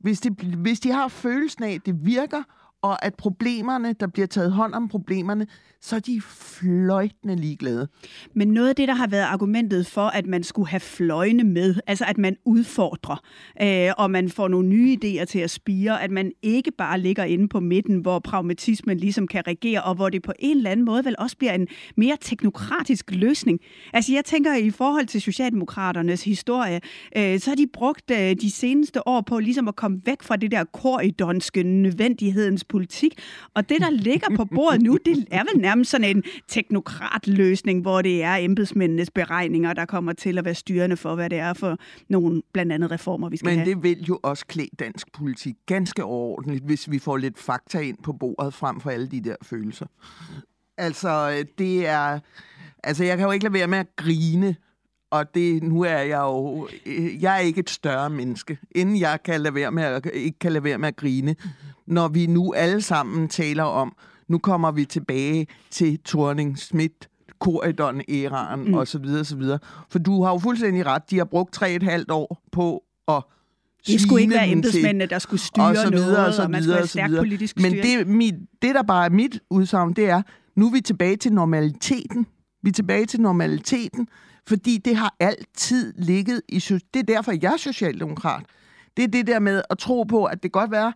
hvis, 0.00 0.20
det, 0.20 0.32
hvis 0.40 0.80
de 0.80 0.92
har 0.92 1.08
følelsen 1.08 1.64
af, 1.64 1.72
at 1.72 1.86
det 1.86 2.06
virker, 2.06 2.42
og 2.86 3.04
at 3.04 3.14
problemerne, 3.14 3.92
der 4.00 4.06
bliver 4.06 4.26
taget 4.26 4.52
hånd 4.52 4.74
om 4.74 4.88
problemerne, 4.88 5.46
så 5.80 5.96
er 5.96 6.00
de 6.00 6.20
fløjtende 6.20 7.36
ligeglade. 7.36 7.88
Men 8.34 8.48
noget 8.48 8.68
af 8.68 8.76
det, 8.76 8.88
der 8.88 8.94
har 8.94 9.06
været 9.06 9.22
argumentet 9.22 9.86
for, 9.86 10.06
at 10.06 10.26
man 10.26 10.42
skulle 10.42 10.68
have 10.68 10.80
fløjne 10.80 11.44
med, 11.44 11.74
altså 11.86 12.04
at 12.08 12.18
man 12.18 12.36
udfordrer, 12.44 13.16
øh, 13.62 13.92
og 13.98 14.10
man 14.10 14.28
får 14.28 14.48
nogle 14.48 14.68
nye 14.68 14.96
idéer 15.04 15.24
til 15.24 15.38
at 15.38 15.50
spire, 15.50 16.02
at 16.02 16.10
man 16.10 16.32
ikke 16.42 16.70
bare 16.70 17.00
ligger 17.00 17.24
inde 17.24 17.48
på 17.48 17.60
midten, 17.60 17.98
hvor 17.98 18.18
pragmatismen 18.18 18.98
ligesom 18.98 19.26
kan 19.26 19.46
regere, 19.46 19.82
og 19.82 19.94
hvor 19.94 20.08
det 20.08 20.22
på 20.22 20.32
en 20.38 20.56
eller 20.56 20.70
anden 20.70 20.86
måde 20.86 21.04
vel 21.04 21.14
også 21.18 21.36
bliver 21.36 21.52
en 21.52 21.68
mere 21.96 22.16
teknokratisk 22.20 23.10
løsning. 23.10 23.60
Altså 23.92 24.12
jeg 24.12 24.24
tænker, 24.24 24.54
i 24.54 24.70
forhold 24.70 25.06
til 25.06 25.20
Socialdemokraternes 25.20 26.24
historie, 26.24 26.80
øh, 27.16 27.40
så 27.40 27.50
har 27.50 27.56
de 27.56 27.66
brugt 27.72 28.10
øh, 28.10 28.36
de 28.40 28.50
seneste 28.50 29.08
år 29.08 29.20
på 29.20 29.38
ligesom 29.38 29.68
at 29.68 29.76
komme 29.76 30.00
væk 30.06 30.22
fra 30.22 30.36
det 30.36 30.50
der 30.50 30.64
koridonske 30.64 31.62
nødvendighedens 31.62 32.64
politik, 32.76 33.18
og 33.54 33.68
det, 33.68 33.80
der 33.80 33.90
ligger 33.90 34.36
på 34.36 34.44
bordet 34.44 34.82
nu, 34.82 34.98
det 35.04 35.26
er 35.30 35.44
vel 35.52 35.62
nærmest 35.62 35.90
sådan 35.90 36.16
en 36.16 36.22
teknokratløsning, 36.48 37.82
hvor 37.82 38.02
det 38.02 38.22
er 38.22 38.34
embedsmændenes 38.34 39.10
beregninger, 39.10 39.72
der 39.72 39.84
kommer 39.84 40.12
til 40.12 40.38
at 40.38 40.44
være 40.44 40.54
styrende 40.54 40.96
for, 40.96 41.14
hvad 41.14 41.30
det 41.30 41.38
er 41.38 41.52
for 41.52 41.78
nogle 42.08 42.42
blandt 42.52 42.72
andet 42.72 42.90
reformer, 42.90 43.28
vi 43.28 43.36
skal 43.36 43.48
Men 43.48 43.58
have. 43.58 43.70
det 43.70 43.82
vil 43.82 44.04
jo 44.04 44.18
også 44.22 44.46
klæde 44.46 44.68
dansk 44.78 45.12
politik 45.12 45.54
ganske 45.66 46.04
overordentligt, 46.04 46.64
hvis 46.64 46.90
vi 46.90 46.98
får 46.98 47.16
lidt 47.16 47.38
fakta 47.38 47.78
ind 47.78 47.96
på 48.02 48.12
bordet 48.12 48.54
frem 48.54 48.80
for 48.80 48.90
alle 48.90 49.06
de 49.06 49.20
der 49.20 49.36
følelser. 49.42 49.86
Altså, 50.78 51.30
øh, 51.38 51.44
det 51.58 51.86
er... 51.86 52.18
Altså, 52.84 53.04
jeg 53.04 53.16
kan 53.16 53.26
jo 53.26 53.32
ikke 53.32 53.44
lade 53.44 53.54
være 53.54 53.66
med 53.66 53.78
at 53.78 53.96
grine, 53.96 54.56
og 55.10 55.34
det, 55.34 55.62
nu 55.62 55.82
er 55.82 55.98
jeg 55.98 56.20
jo... 56.20 56.68
øh, 56.86 57.22
Jeg 57.22 57.34
er 57.34 57.38
ikke 57.40 57.60
et 57.60 57.70
større 57.70 58.10
menneske, 58.10 58.58
inden 58.74 59.00
jeg 59.00 59.18
kan 59.24 59.40
lade 59.40 59.54
være 59.54 59.70
med 59.72 59.82
at, 59.82 60.06
ikke 60.14 60.38
kan 60.38 60.52
lade 60.52 60.64
være 60.64 60.78
med 60.78 60.88
at 60.88 60.96
grine, 60.96 61.36
når 61.86 62.08
vi 62.08 62.26
nu 62.26 62.52
alle 62.52 62.82
sammen 62.82 63.28
taler 63.28 63.62
om, 63.64 63.96
nu 64.28 64.38
kommer 64.38 64.70
vi 64.70 64.84
tilbage 64.84 65.46
til 65.70 65.98
Thorning 66.06 66.58
Schmidt, 66.58 67.08
Corridon-æraen 67.44 68.68
mm. 68.68 68.74
og 68.74 68.88
så 68.88 68.98
videre, 68.98 69.24
så 69.24 69.36
videre. 69.36 69.58
For 69.90 69.98
du 69.98 70.22
har 70.22 70.32
jo 70.32 70.38
fuldstændig 70.38 70.86
ret. 70.86 71.10
De 71.10 71.18
har 71.18 71.24
brugt 71.24 71.52
tre 71.52 71.72
et 71.74 71.82
halvt 71.82 72.10
år 72.10 72.42
på 72.52 72.82
at 73.08 73.22
Det 73.86 74.00
skulle 74.00 74.22
ikke 74.22 74.34
være 74.34 74.48
embedsmændene, 74.48 75.06
der 75.06 75.18
skulle 75.18 75.40
styre 75.40 75.64
og 75.66 75.76
så 75.76 75.90
videre, 75.90 76.12
noget, 76.12 76.26
og, 76.26 76.34
så 76.34 76.42
og 76.42 76.50
man 76.50 76.62
skulle 76.62 76.66
videre, 76.66 76.78
have 76.80 76.88
stærk 76.88 77.08
videre. 77.10 77.22
politisk 77.22 77.56
Men 77.56 77.70
styring. 77.70 77.98
det, 77.98 78.06
mit, 78.06 78.34
det, 78.62 78.74
der 78.74 78.82
bare 78.82 79.04
er 79.04 79.10
mit 79.10 79.40
udsagn, 79.50 79.92
det 79.92 80.08
er, 80.10 80.22
nu 80.56 80.66
er 80.66 80.72
vi 80.72 80.80
tilbage 80.80 81.16
til 81.16 81.32
normaliteten. 81.32 82.26
Vi 82.62 82.68
er 82.68 82.72
tilbage 82.72 83.06
til 83.06 83.20
normaliteten, 83.20 84.08
fordi 84.48 84.78
det 84.78 84.96
har 84.96 85.14
altid 85.20 85.92
ligget 85.96 86.42
i... 86.48 86.58
Det 86.94 87.00
er 87.00 87.02
derfor, 87.02 87.32
jeg 87.42 87.52
er 87.52 87.56
socialdemokrat. 87.56 88.44
Det 88.96 89.04
er 89.04 89.08
det 89.08 89.26
der 89.26 89.38
med 89.38 89.62
at 89.70 89.78
tro 89.78 90.02
på, 90.02 90.24
at 90.24 90.42
det 90.42 90.52
godt 90.52 90.70
være, 90.70 90.92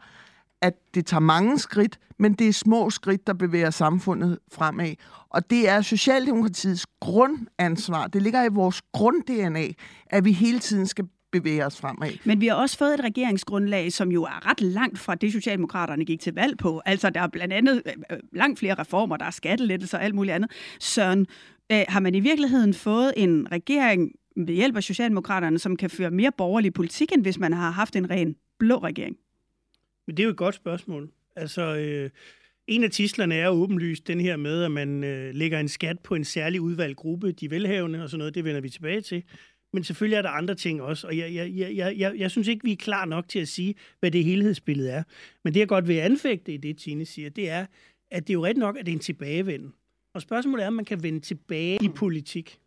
at 0.63 0.75
det 0.95 1.07
tager 1.07 1.21
mange 1.21 1.59
skridt, 1.59 1.99
men 2.19 2.33
det 2.35 2.49
er 2.49 2.53
små 2.53 2.91
skridt, 2.91 3.27
der 3.27 3.33
bevæger 3.33 3.71
samfundet 3.71 4.39
fremad. 4.53 4.95
Og 5.31 5.51
det 5.51 5.69
er 5.69 5.81
Socialdemokratiets 5.81 6.87
grundansvar. 7.01 8.07
Det 8.07 8.23
ligger 8.23 8.45
i 8.45 8.49
vores 8.49 8.83
grund-DNA, 8.93 9.69
at 10.07 10.25
vi 10.25 10.33
hele 10.33 10.59
tiden 10.59 10.87
skal 10.87 11.05
bevæge 11.33 11.67
os 11.67 11.81
fremad. 11.81 12.11
Men 12.25 12.41
vi 12.41 12.47
har 12.47 12.55
også 12.55 12.79
fået 12.79 12.95
et 12.95 13.01
regeringsgrundlag, 13.05 13.93
som 13.93 14.13
jo 14.13 14.23
er 14.23 14.51
ret 14.51 14.61
langt 14.61 14.99
fra 14.99 15.15
det, 15.15 15.33
Socialdemokraterne 15.33 16.05
gik 16.05 16.21
til 16.21 16.35
valg 16.35 16.59
på. 16.59 16.83
Altså, 16.87 17.11
der 17.11 17.21
er 17.21 17.27
blandt 17.29 17.55
andet 17.55 17.83
øh, 17.87 17.93
øh, 18.11 18.19
langt 18.33 18.59
flere 18.59 18.75
reformer, 18.75 19.17
der 19.17 19.25
er 19.25 19.31
skattelettelser 19.31 19.99
og 19.99 20.05
alt 20.05 20.15
muligt 20.15 20.35
andet. 20.35 20.51
Søren, 20.81 21.27
øh, 21.73 21.85
har 21.89 22.01
man 22.01 22.15
i 22.15 22.21
virkeligheden 22.21 22.75
fået 22.75 23.13
en 23.17 23.53
regering 23.53 24.13
ved 24.37 24.55
hjælp 24.55 24.77
af 24.77 24.83
Socialdemokraterne, 24.83 25.59
som 25.59 25.77
kan 25.77 25.91
føre 25.91 26.11
mere 26.11 26.33
borgerlig 26.39 26.73
politik, 26.73 27.13
end 27.13 27.23
hvis 27.23 27.39
man 27.39 27.53
har 27.53 27.71
haft 27.71 27.97
en 27.97 28.11
ren 28.11 28.37
blå 28.59 28.79
regering? 28.79 29.17
Men 30.07 30.17
det 30.17 30.23
er 30.23 30.25
jo 30.25 30.31
et 30.31 30.37
godt 30.37 30.55
spørgsmål. 30.55 31.11
Altså, 31.37 31.77
øh, 31.77 32.11
en 32.67 32.85
af 32.85 32.91
tislerne 32.91 33.35
er 33.35 33.49
åbenlyst 33.49 34.07
den 34.07 34.21
her 34.21 34.37
med, 34.37 34.65
at 34.65 34.71
man 34.71 35.05
øh, 35.05 35.35
lægger 35.35 35.61
en 35.61 35.69
skat 35.69 35.99
på 36.01 36.15
en 36.15 36.25
særlig 36.25 36.61
udvalgt 36.61 36.97
gruppe, 36.97 37.33
de 37.33 37.51
velhavende 37.51 38.03
og 38.03 38.11
sådan 38.11 38.19
noget. 38.19 38.35
Det 38.35 38.45
vender 38.45 38.61
vi 38.61 38.69
tilbage 38.69 39.01
til. 39.01 39.23
men 39.73 39.85
selvfølgelig 39.85 40.17
er 40.17 40.23
der 40.23 40.29
andre 40.29 40.55
ting 40.55 40.83
også, 40.83 41.07
og 41.07 41.17
jeg, 41.17 41.35
jeg, 41.35 41.53
jeg, 41.57 41.77
jeg, 41.77 41.99
jeg, 41.99 42.15
jeg 42.19 42.31
synes 42.31 42.49
ikke, 42.49 42.65
vi 42.65 42.73
er 42.73 42.77
klar 42.77 43.05
nok 43.05 43.29
til 43.29 43.39
at 43.39 43.49
sige, 43.49 43.75
hvad 44.01 44.11
det 44.11 44.25
helhedsbillede 44.25 44.91
er. 44.91 45.03
Men 45.45 45.55
det, 45.55 45.61
jeg 45.61 45.69
godt 45.69 45.89
vil 45.89 45.95
anfægte 45.95 46.55
i 46.55 46.57
det, 46.57 46.79
Tine 46.79 47.05
siger, 47.05 47.31
det 47.31 47.51
er, 47.51 47.67
at 48.11 48.27
det 48.27 48.31
er 48.31 48.35
jo 48.35 48.47
ret 48.47 48.57
nok, 48.57 48.77
at 48.79 48.87
det 48.87 48.93
er 48.93 48.97
en 48.97 49.01
tilbagevenden. 49.01 49.73
Og 50.15 50.23
spørgsmålet 50.23 50.63
er, 50.63 50.67
om 50.67 50.73
man 50.73 50.85
kan 50.85 51.03
vende 51.03 51.21
tilbage 51.21 51.79
i 51.83 51.89
politik. 51.89 52.59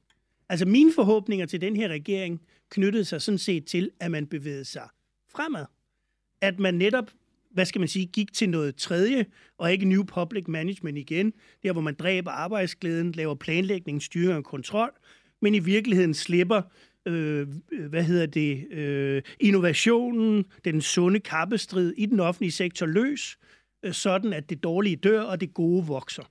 Altså 0.50 0.66
mine 0.66 0.94
forhåbninger 0.94 1.46
til 1.46 1.62
den 1.62 1.76
her 1.76 1.88
regering 1.88 2.42
knyttede 2.70 3.06
sig 3.06 3.22
sådan 3.22 3.38
set 3.38 3.66
til, 3.66 3.92
at 4.00 4.12
man 4.12 4.28
bevægede 4.28 4.66
sig 4.66 4.88
fremad. 5.32 5.66
At 6.42 6.60
man 6.60 6.74
netop, 6.74 7.12
hvad 7.52 7.66
skal 7.66 7.80
man 7.80 7.88
sige, 7.88 8.06
gik 8.06 8.34
til 8.34 8.50
noget 8.50 8.76
tredje, 8.76 9.26
og 9.58 9.72
ikke 9.72 9.86
new 9.86 10.04
public 10.04 10.48
management 10.48 10.98
igen. 10.98 11.34
Der, 11.64 11.72
hvor 11.72 11.82
man 11.82 11.94
dræber 11.94 12.32
arbejdsglæden, 12.32 13.12
laver 13.12 13.36
planlægning, 13.36 14.02
styring 14.02 14.38
og 14.38 14.44
kontrol, 14.44 14.92
men 15.42 15.56
i 15.56 15.60
virkeligheden 15.60 16.14
slipper 16.14 16.62
øh, 17.06 17.48
hvad 17.90 18.04
hedder 18.04 18.26
det, 18.26 18.68
øh, 18.72 19.22
innovationen, 19.40 20.46
den 20.66 20.82
sunde 20.82 21.20
kappestrid 21.20 21.94
i 21.98 22.06
den 22.06 22.20
offentlige 22.20 22.52
sektor 22.52 22.86
løs, 22.86 23.38
øh, 23.84 23.94
sådan 23.94 24.34
at 24.34 24.50
det 24.50 24.64
dårlige 24.64 24.96
dør, 24.96 25.22
og 25.22 25.42
det 25.42 25.54
gode 25.54 25.86
vokser. 25.86 26.24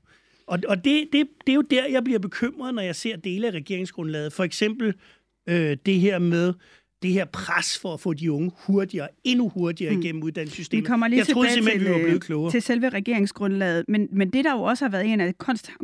Og, 0.47 0.59
og 0.69 0.85
det, 0.85 1.09
det, 1.13 1.29
det 1.47 1.53
er 1.53 1.55
jo 1.55 1.63
der, 1.63 1.87
jeg 1.87 2.05
bliver 2.05 2.19
bekymret, 2.19 2.75
når 2.75 2.83
jeg 2.83 2.97
ser 2.97 3.17
dele 3.17 3.47
af 3.47 3.51
regeringsgrundlaget. 3.51 4.33
For 4.33 4.45
eksempel 4.45 4.95
øh, 5.49 5.77
det 5.87 6.01
her 6.01 6.19
med 6.19 6.55
det 7.03 7.13
her 7.13 7.25
pres 7.25 7.79
for 7.79 7.95
at 7.95 8.01
få 8.01 8.13
de 8.13 8.33
unge 8.33 8.51
hurtigere, 8.67 9.09
endnu 9.25 9.49
hurtigere 9.49 9.95
mm. 9.95 10.01
igennem 10.01 10.23
uddannelsessystemet. 10.23 10.85
Vi 10.85 10.87
kommer 10.87 11.09
lige 11.09 11.19
jeg 11.19 11.27
troede 11.27 11.51
simpelthen, 11.51 11.81
til, 11.81 11.89
vi 11.89 11.93
var 11.93 11.99
blevet 11.99 12.15
øh, 12.15 12.21
klogere. 12.21 12.51
til 12.51 12.63
selve 12.63 12.89
regeringsgrundlaget, 12.89 13.85
men, 13.89 14.09
men 14.13 14.31
det 14.31 14.45
der 14.45 14.53
jo 14.53 14.63
også 14.63 14.85
har 14.85 14.91
været 14.91 15.07
en 15.07 15.21
af 15.21 15.35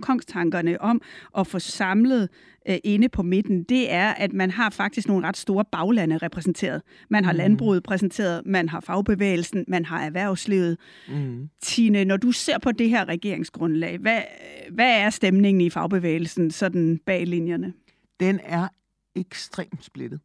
kongstankerne 0.01 0.81
om 0.81 1.01
at 1.39 1.47
få 1.47 1.59
samlet 1.59 2.29
øh, 2.69 2.79
inde 2.85 3.09
på 3.09 3.23
midten, 3.23 3.63
det 3.63 3.93
er, 3.93 4.09
at 4.09 4.33
man 4.33 4.51
har 4.51 4.71
faktisk 4.71 5.09
nogle 5.09 5.27
ret 5.27 5.37
store 5.37 5.65
baglande 5.73 6.19
repræsenteret. 6.19 6.83
Man 7.11 7.25
har 7.25 7.33
mm. 7.33 7.39
landbruget 7.39 7.83
præsenteret, 7.83 8.43
man 8.47 8.69
har 8.69 8.81
fagbevægelsen, 8.81 9.65
man 9.69 9.85
har 9.85 10.05
erhvervslivet. 10.05 10.79
Mm. 11.09 11.49
Tine, 11.63 12.05
når 12.05 12.17
du 12.17 12.33
ser 12.33 12.59
på 12.59 12.73
det 12.73 12.91
her 12.91 13.09
regeringsgrundlag, 13.09 13.99
hvad, 13.99 14.23
hvad 14.71 15.01
er 15.01 15.11
stemningen 15.11 15.61
i 15.61 15.71
fagbevægelsen 15.71 16.51
sådan 16.51 17.01
bag 17.07 17.27
linjerne? 17.27 17.73
Den 18.21 18.41
er 18.45 18.69
ekstremt 19.17 19.85
splittet. 19.85 20.21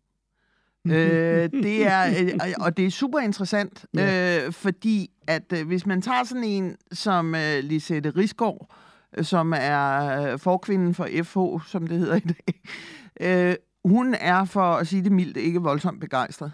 Øh, 0.87 1.49
det 1.63 1.87
er, 1.87 2.05
øh, 2.07 2.39
og 2.59 2.77
det 2.77 2.85
er 2.85 2.89
super 2.89 3.19
interessant, 3.19 3.85
ja. 3.93 4.45
øh, 4.45 4.53
fordi 4.53 5.09
at 5.27 5.53
øh, 5.53 5.67
hvis 5.67 5.85
man 5.85 6.01
tager 6.01 6.23
sådan 6.23 6.43
en 6.43 6.75
som 6.91 7.35
øh, 7.35 7.63
Lisette 7.63 8.09
Risgaard, 8.09 8.75
øh, 9.17 9.25
som 9.25 9.53
er 9.57 10.21
øh, 10.21 10.39
forkvinden 10.39 10.93
for 10.93 11.07
FH, 11.23 11.69
som 11.71 11.87
det 11.87 11.99
hedder 11.99 12.15
i 12.15 12.19
dag, 12.19 12.61
øh, 13.49 13.55
hun 13.85 14.13
er, 14.13 14.45
for 14.45 14.61
at 14.61 14.87
sige 14.87 15.03
det 15.03 15.11
mildt, 15.11 15.37
ikke 15.37 15.61
voldsomt 15.61 16.01
begejstret. 16.01 16.51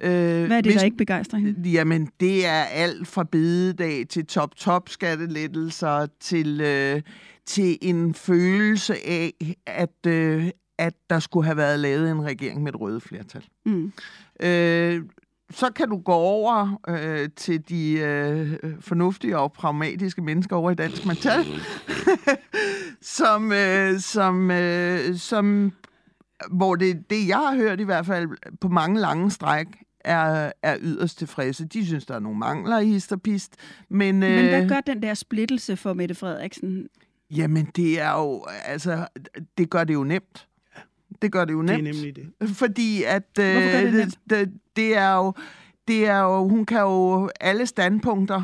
Øh, 0.00 0.10
Hvad 0.10 0.56
er 0.56 0.60
det, 0.60 0.64
hvis, 0.64 0.74
der 0.74 0.84
ikke 0.84 0.96
begejstrer 0.96 1.38
hende? 1.38 1.70
Jamen, 1.70 2.08
det 2.20 2.46
er 2.46 2.62
alt 2.62 3.08
fra 3.08 3.24
bededag 3.24 4.08
til 4.08 4.26
top-top 4.26 4.88
skattelettelser 4.88 6.06
til, 6.20 6.60
øh, 6.60 7.02
til 7.46 7.78
en 7.82 8.14
følelse 8.14 8.94
af, 9.06 9.32
at, 9.66 10.06
øh, 10.06 10.50
at 10.78 10.94
der 11.10 11.18
skulle 11.18 11.44
have 11.44 11.56
været 11.56 11.80
lavet 11.80 12.10
en 12.10 12.24
regering 12.24 12.62
med 12.62 12.72
et 12.72 12.80
røde 12.80 13.00
flertal. 13.00 13.44
Mm. 13.66 13.92
Øh, 14.40 15.02
så 15.50 15.72
kan 15.72 15.88
du 15.88 15.98
gå 15.98 16.12
over 16.12 16.80
øh, 16.88 17.28
til 17.36 17.68
de 17.68 17.92
øh, 17.92 18.52
fornuftige 18.80 19.38
og 19.38 19.52
pragmatiske 19.52 20.22
mennesker 20.22 20.56
over 20.56 20.70
i 20.70 20.74
Dansk 20.74 21.06
Metal, 21.06 21.44
som, 23.18 23.52
øh, 23.52 24.00
som, 24.00 24.50
øh, 24.50 25.16
som, 25.16 25.72
hvor 26.50 26.74
det, 26.74 27.10
det, 27.10 27.28
jeg 27.28 27.38
har 27.38 27.56
hørt 27.56 27.80
i 27.80 27.84
hvert 27.84 28.06
fald 28.06 28.28
på 28.60 28.68
mange 28.68 29.00
lange 29.00 29.30
stræk, 29.30 29.66
er, 30.00 30.52
er 30.62 30.76
yderst 30.80 31.18
tilfredse. 31.18 31.64
De 31.64 31.86
synes, 31.86 32.06
der 32.06 32.14
er 32.14 32.20
nogle 32.20 32.38
mangler 32.38 32.78
i 32.78 32.86
histerpist. 32.86 33.56
Men, 33.88 34.18
men 34.18 34.48
hvad 34.48 34.62
øh, 34.62 34.68
gør 34.68 34.80
den 34.80 35.02
der 35.02 35.14
splittelse 35.14 35.76
for 35.76 35.92
Mette 35.92 36.14
Frederiksen? 36.14 36.88
Jamen, 37.30 37.68
det 37.76 38.00
er 38.00 38.20
jo, 38.20 38.44
altså, 38.64 39.06
det 39.58 39.70
gør 39.70 39.84
det 39.84 39.94
jo 39.94 40.04
nemt. 40.04 40.48
Det 41.24 41.32
gør 41.32 41.44
det 41.44 41.52
jo 41.52 41.62
nemt. 41.62 41.68
Det 41.84 41.88
er 41.88 41.92
nemlig 41.92 42.16
det. 42.16 42.48
Fordi 42.56 43.02
at... 43.02 43.38
Øh, 43.40 43.44
det, 43.46 43.92
nemt? 43.94 44.18
det, 44.30 44.38
det, 44.48 44.52
det 44.76 44.96
er 44.96 45.14
jo... 45.16 45.32
Det 45.88 46.06
er 46.06 46.18
jo, 46.18 46.48
hun 46.48 46.64
kan 46.66 46.80
jo, 46.80 47.30
alle 47.40 47.66
standpunkter 47.66 48.42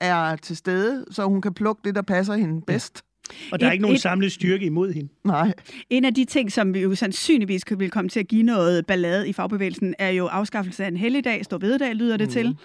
er 0.00 0.36
til 0.36 0.56
stede, 0.56 1.04
så 1.10 1.24
hun 1.24 1.40
kan 1.42 1.54
plukke 1.54 1.80
det, 1.84 1.94
der 1.94 2.02
passer 2.02 2.34
hende 2.34 2.60
bedst. 2.66 3.02
Og 3.52 3.60
der 3.60 3.66
er 3.66 3.70
Et- 3.70 3.74
ikke 3.74 3.82
nogen 3.82 3.94
et- 3.94 4.00
samlet 4.02 4.32
styrke 4.32 4.66
imod 4.66 4.92
hende. 4.92 5.08
Nej. 5.24 5.52
En 5.90 6.04
af 6.04 6.14
de 6.14 6.24
ting, 6.24 6.52
som 6.52 6.74
vi 6.74 6.80
jo 6.80 6.94
sandsynligvis 6.94 7.64
kan- 7.64 7.80
vil 7.80 7.90
komme 7.90 8.08
til 8.08 8.20
at 8.20 8.28
give 8.28 8.42
noget 8.42 8.86
ballade 8.86 9.28
i 9.28 9.32
fagbevægelsen, 9.32 9.94
er 9.98 10.08
jo 10.08 10.26
afskaffelse 10.26 10.84
af 10.84 10.88
en 10.88 10.96
helligdag, 10.96 11.44
stor 11.44 11.58
bededag 11.58 11.94
lyder 11.94 12.16
det 12.16 12.26
mm. 12.28 12.32
til. 12.32 12.56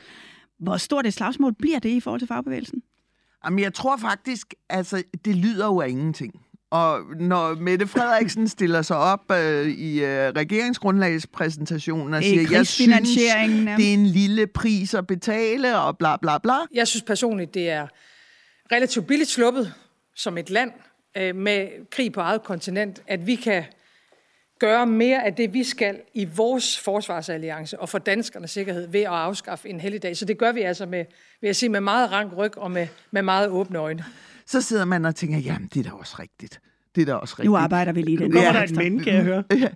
Hvor 0.59 0.77
stort 0.77 1.05
et 1.07 1.13
slagsmål 1.13 1.53
bliver 1.53 1.79
det 1.79 1.89
i 1.89 1.99
forhold 1.99 2.21
til 2.21 2.27
fagbevægelsen? 2.27 2.81
Jamen, 3.45 3.59
jeg 3.59 3.73
tror 3.73 3.97
faktisk, 3.97 4.53
altså, 4.69 5.03
det 5.25 5.35
lyder 5.35 5.65
jo 5.65 5.79
af 5.81 5.89
ingenting. 5.89 6.33
Og 6.75 7.01
når 7.19 7.55
Mette 7.55 7.87
Frederiksen 7.87 8.47
stiller 8.47 8.81
sig 8.81 8.97
op 8.97 9.31
øh, 9.31 9.67
i 9.67 10.03
øh, 10.03 10.29
regeringsgrundlagspræsentationen 10.29 12.13
og 12.13 12.19
er 12.19 12.23
siger, 12.23 12.41
jeg 12.41 12.47
synes, 12.47 12.57
krigsfinansieringen, 12.57 13.67
ja." 13.67 13.75
det 13.77 13.89
er 13.89 13.93
en 13.93 14.05
lille 14.05 14.47
pris 14.47 14.93
at 14.93 15.07
betale, 15.07 15.79
og 15.79 15.97
bla 15.97 16.17
bla 16.17 16.37
bla. 16.37 16.53
Jeg 16.73 16.87
synes 16.87 17.03
personligt, 17.03 17.53
det 17.53 17.69
er 17.69 17.87
relativt 18.71 19.07
billigt 19.07 19.29
sluppet 19.29 19.73
som 20.15 20.37
et 20.37 20.49
land 20.49 20.71
øh, 21.17 21.35
med 21.35 21.89
krig 21.91 22.13
på 22.13 22.19
eget 22.19 22.43
kontinent, 22.43 23.01
at 23.07 23.27
vi 23.27 23.35
kan 23.35 23.63
gøre 24.59 24.85
mere 24.85 25.25
af 25.25 25.33
det, 25.33 25.53
vi 25.53 25.63
skal 25.63 25.99
i 26.13 26.25
vores 26.35 26.79
forsvarsalliance 26.79 27.79
og 27.79 27.89
for 27.89 27.97
danskernes 27.97 28.51
sikkerhed 28.51 28.87
ved 28.87 29.01
at 29.01 29.07
afskaffe 29.07 29.69
en 29.69 29.79
helligdag. 29.79 30.17
Så 30.17 30.25
det 30.25 30.37
gør 30.37 30.51
vi 30.51 30.61
altså 30.61 30.85
med, 30.85 31.05
vil 31.41 31.47
jeg 31.47 31.55
sige, 31.55 31.69
med 31.69 31.81
meget 31.81 32.11
rank 32.11 32.37
ryg 32.37 32.57
og 32.57 32.71
med, 32.71 32.87
med 33.11 33.21
meget 33.21 33.49
åbne 33.49 33.79
øjne. 33.79 34.05
Så 34.47 34.61
sidder 34.61 34.85
man 34.85 35.05
og 35.05 35.15
tænker, 35.15 35.37
jamen, 35.37 35.69
det 35.73 35.85
er 35.85 35.89
da 35.89 35.95
også 35.95 36.15
rigtigt. 36.19 36.59
Det 36.95 37.01
er 37.01 37.05
da 37.05 37.13
også 37.13 37.33
rigtigt. 37.33 37.49
Nu 37.51 37.55
arbejder 37.57 37.91
vi 37.91 38.01
lige 38.01 38.17
den. 38.17 38.31
Kommer 38.31 38.47
Ja. 38.47 38.53
der 38.53 38.63
et 38.63 38.75
men, 38.75 38.99
kan 38.99 39.13
jeg 39.13 39.23
høre? 39.23 39.43
Ja. 39.51 39.67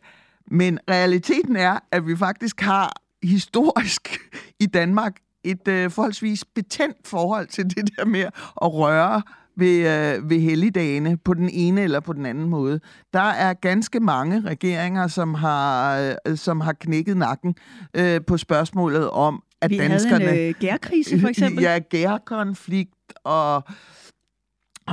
Men 0.51 0.79
realiteten 0.89 1.55
er, 1.55 1.79
at 1.91 2.07
vi 2.07 2.15
faktisk 2.15 2.61
har 2.61 3.01
historisk 3.23 4.19
i 4.59 4.65
Danmark 4.65 5.15
et 5.43 5.67
øh, 5.67 5.91
forholdsvis 5.91 6.45
betændt 6.45 6.97
forhold 7.07 7.47
til 7.47 7.63
det 7.63 7.89
der 7.97 8.05
med 8.05 8.19
at 8.61 8.73
røre 8.73 9.21
ved, 9.57 9.77
øh, 9.77 10.29
ved 10.29 10.39
helligdagene 10.39 11.17
på 11.17 11.33
den 11.33 11.49
ene 11.49 11.81
eller 11.81 11.99
på 11.99 12.13
den 12.13 12.25
anden 12.25 12.49
måde. 12.49 12.79
Der 13.13 13.19
er 13.19 13.53
ganske 13.53 13.99
mange 13.99 14.41
regeringer, 14.41 15.07
som 15.07 15.33
har, 15.33 15.97
øh, 16.27 16.37
som 16.37 16.61
har 16.61 16.73
knækket 16.73 17.17
nakken 17.17 17.55
øh, 17.93 18.21
på 18.27 18.37
spørgsmålet 18.37 19.09
om, 19.09 19.43
at 19.61 19.69
Vi 19.71 19.77
danskerne... 19.77 20.25
havde 20.25 20.43
en 20.43 20.49
øh, 20.49 20.55
gærkrise, 20.59 21.19
for 21.19 21.27
eksempel. 21.27 21.63
Ja, 21.63 21.79
gærkonflikt 21.89 23.13
og... 23.23 23.63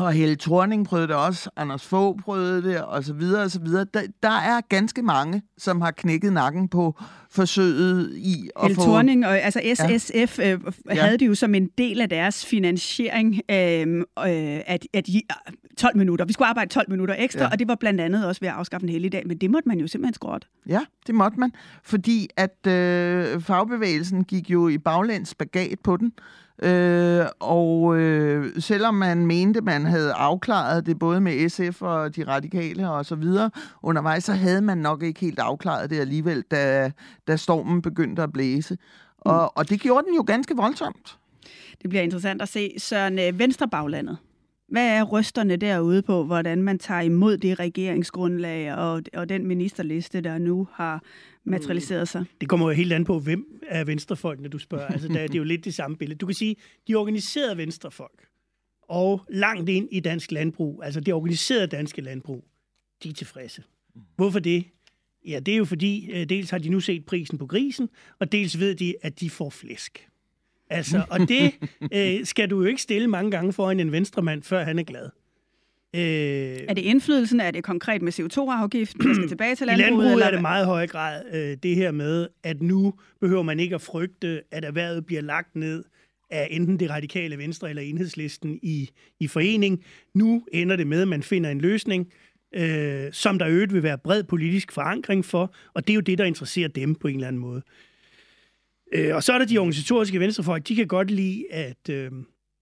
Og 0.00 0.12
Helle 0.12 0.36
Thorning 0.36 0.86
prøvede 0.86 1.08
det 1.08 1.16
også, 1.16 1.50
Anders 1.56 1.86
Fogh 1.86 2.20
prøvede 2.20 2.62
det, 2.62 2.82
og 2.82 3.04
så 3.04 3.12
videre, 3.12 3.42
og 3.42 3.50
så 3.50 3.60
videre. 3.60 3.86
Der, 3.94 4.00
der 4.22 4.30
er 4.30 4.60
ganske 4.68 5.02
mange, 5.02 5.42
som 5.58 5.80
har 5.80 5.90
knækket 5.90 6.32
nakken 6.32 6.68
på 6.68 7.00
forsøget 7.30 8.12
i 8.16 8.50
at 8.56 8.62
Helle 8.62 8.74
få... 8.76 8.82
Thorning 8.82 9.26
og 9.26 9.38
altså 9.40 9.60
SSF 9.74 10.38
ja. 10.38 10.52
øh, 10.52 10.60
Ja. 10.90 11.02
havde 11.02 11.18
det 11.18 11.26
jo 11.26 11.34
som 11.34 11.54
en 11.54 11.68
del 11.78 12.00
af 12.00 12.08
deres 12.08 12.46
finansiering, 12.46 13.34
øh, 13.50 13.86
øh, 13.98 14.04
at, 14.66 14.86
at 14.94 15.06
de, 15.06 15.22
12 15.78 15.96
minutter. 15.96 16.24
Vi 16.24 16.32
skulle 16.32 16.48
arbejde 16.48 16.70
12 16.70 16.90
minutter 16.90 17.14
ekstra, 17.18 17.40
Ja. 17.40 17.44
ja. 17.44 17.50
og 17.52 17.58
det 17.58 17.68
var 17.68 17.74
blandt 17.74 18.00
andet 18.00 18.26
også 18.26 18.40
ved 18.40 18.48
at 18.48 18.54
afskaffe 18.54 18.84
en 18.86 18.92
helligdag, 18.92 19.22
men 19.26 19.38
det 19.38 19.50
måtte 19.50 19.68
man 19.68 19.78
jo 19.80 19.86
simpelthen 19.86 20.14
skrotte. 20.14 20.46
Ja, 20.68 20.80
det 21.06 21.14
måtte 21.14 21.40
man, 21.40 21.52
fordi 21.84 22.28
at 22.36 22.66
øh, 22.66 23.40
fagbevægelsen 23.40 24.24
gik 24.24 24.50
jo 24.50 24.68
i 24.68 24.78
baglæns 24.78 25.34
bagat 25.34 25.78
på 25.84 25.96
den. 25.96 26.12
Øh, 26.62 27.26
og 27.40 27.96
øh, 27.96 28.60
selvom 28.62 28.94
man 28.94 29.26
mente, 29.26 29.60
man 29.60 29.86
havde 29.86 30.12
afklaret 30.12 30.86
det 30.86 30.98
både 30.98 31.20
med 31.20 31.48
SF 31.48 31.82
og 31.82 32.16
de 32.16 32.24
radikale 32.24 32.90
og 32.90 33.06
så 33.06 33.14
videre 33.14 33.50
undervejs, 33.82 34.24
så 34.24 34.32
havde 34.32 34.62
man 34.62 34.78
nok 34.78 35.02
ikke 35.02 35.20
helt 35.20 35.38
afklaret 35.38 35.90
det 35.90 36.00
alligevel, 36.00 36.44
da, 36.50 36.90
da 37.28 37.36
stormen 37.36 37.82
begyndte 37.82 38.22
at 38.22 38.32
blæse. 38.32 38.78
Og, 39.18 39.56
og 39.56 39.68
det 39.68 39.80
gjorde 39.80 40.06
den 40.06 40.14
jo 40.14 40.24
ganske 40.26 40.56
voldsomt. 40.56 41.18
Det 41.82 41.90
bliver 41.90 42.02
interessant 42.02 42.42
at 42.42 42.48
se. 42.48 42.74
Søren, 42.78 43.18
øh, 43.18 43.38
Venstrebaglandet. 43.38 44.16
Hvad 44.68 44.88
er 44.88 45.02
rysterne 45.02 45.56
derude 45.56 46.02
på, 46.02 46.24
hvordan 46.24 46.62
man 46.62 46.78
tager 46.78 47.00
imod 47.00 47.38
det 47.38 47.58
regeringsgrundlag 47.58 48.74
og, 48.74 49.02
og 49.14 49.28
den 49.28 49.46
ministerliste, 49.46 50.20
der 50.20 50.38
nu 50.38 50.68
har 50.72 51.04
materialiseret 51.44 52.08
sig? 52.08 52.24
Det 52.40 52.48
kommer 52.48 52.66
jo 52.66 52.72
helt 52.72 52.92
an 52.92 53.04
på, 53.04 53.18
hvem 53.18 53.60
af 53.68 53.86
venstrefolkene, 53.86 54.48
du 54.48 54.58
spørger. 54.58 54.86
Altså, 54.86 55.08
der, 55.08 55.14
det 55.26 55.34
er 55.34 55.38
jo 55.38 55.44
lidt 55.44 55.64
det 55.64 55.74
samme 55.74 55.96
billede. 55.96 56.18
Du 56.18 56.26
kan 56.26 56.34
sige, 56.34 56.56
de 56.88 56.94
organiserede 56.94 57.56
venstrefolk, 57.56 58.26
og 58.82 59.20
langt 59.28 59.68
ind 59.68 59.88
i 59.92 60.00
dansk 60.00 60.32
landbrug, 60.32 60.82
altså 60.84 61.00
det 61.00 61.14
organiserede 61.14 61.66
danske 61.66 62.02
landbrug, 62.02 62.44
de 63.02 63.08
er 63.08 63.12
tilfredse. 63.12 63.62
Hvorfor 64.16 64.38
det? 64.38 64.64
Ja, 65.26 65.40
det 65.40 65.54
er 65.54 65.58
jo 65.58 65.64
fordi, 65.64 66.10
øh, 66.12 66.28
dels 66.28 66.50
har 66.50 66.58
de 66.58 66.68
nu 66.68 66.80
set 66.80 67.06
prisen 67.06 67.38
på 67.38 67.46
grisen, 67.46 67.88
og 68.18 68.32
dels 68.32 68.58
ved 68.58 68.74
de, 68.74 68.94
at 69.02 69.20
de 69.20 69.30
får 69.30 69.50
flæsk. 69.50 70.08
Altså, 70.70 71.04
og 71.10 71.20
det 71.20 71.54
øh, 71.94 72.26
skal 72.26 72.50
du 72.50 72.60
jo 72.60 72.66
ikke 72.66 72.82
stille 72.82 73.08
mange 73.08 73.30
gange 73.30 73.52
foran 73.52 73.80
en 73.80 73.92
venstremand, 73.92 74.42
før 74.42 74.64
han 74.64 74.78
er 74.78 74.82
glad. 74.82 75.10
Øh, 75.94 76.02
er 76.68 76.74
det 76.74 76.82
indflydelsen? 76.82 77.40
Er 77.40 77.50
det 77.50 77.64
konkret 77.64 78.02
med 78.02 78.12
CO2-afgiften, 78.12 79.08
der 79.08 79.14
skal 79.14 79.28
tilbage 79.34 79.54
til 79.54 79.64
I 79.64 79.66
landbruget? 79.66 79.88
landbruget 79.88 80.12
eller 80.12 80.26
er 80.26 80.30
det 80.30 80.42
meget 80.42 80.66
høj 80.66 80.86
grad 80.86 81.22
øh, 81.32 81.56
det 81.62 81.76
her 81.76 81.90
med, 81.90 82.28
at 82.42 82.62
nu 82.62 82.94
behøver 83.20 83.42
man 83.42 83.60
ikke 83.60 83.74
at 83.74 83.80
frygte, 83.80 84.42
at 84.50 84.64
erhvervet 84.64 85.06
bliver 85.06 85.22
lagt 85.22 85.56
ned 85.56 85.84
af 86.30 86.48
enten 86.50 86.80
det 86.80 86.90
radikale 86.90 87.38
venstre 87.38 87.70
eller 87.70 87.82
enhedslisten 87.82 88.58
i, 88.62 88.90
i 89.20 89.28
forening. 89.28 89.84
Nu 90.14 90.42
ender 90.52 90.76
det 90.76 90.86
med, 90.86 91.02
at 91.02 91.08
man 91.08 91.22
finder 91.22 91.50
en 91.50 91.60
løsning, 91.60 92.12
øh, 92.54 93.12
som 93.12 93.38
der 93.38 93.48
øvrigt 93.48 93.74
vil 93.74 93.82
være 93.82 93.98
bred 93.98 94.22
politisk 94.22 94.72
forankring 94.72 95.24
for, 95.24 95.54
og 95.74 95.86
det 95.86 95.92
er 95.92 95.94
jo 95.94 96.00
det, 96.00 96.18
der 96.18 96.24
interesserer 96.24 96.68
dem 96.68 96.94
på 96.94 97.08
en 97.08 97.14
eller 97.14 97.28
anden 97.28 97.40
måde. 97.40 97.62
Øh, 98.92 99.14
og 99.14 99.22
så 99.22 99.32
er 99.32 99.38
der 99.38 99.44
de 99.44 99.58
organisatoriske 99.58 100.20
venstrefolk, 100.20 100.68
de 100.68 100.76
kan 100.76 100.86
godt 100.86 101.10
lide, 101.10 101.44
at, 101.50 101.88
øh, 101.90 102.10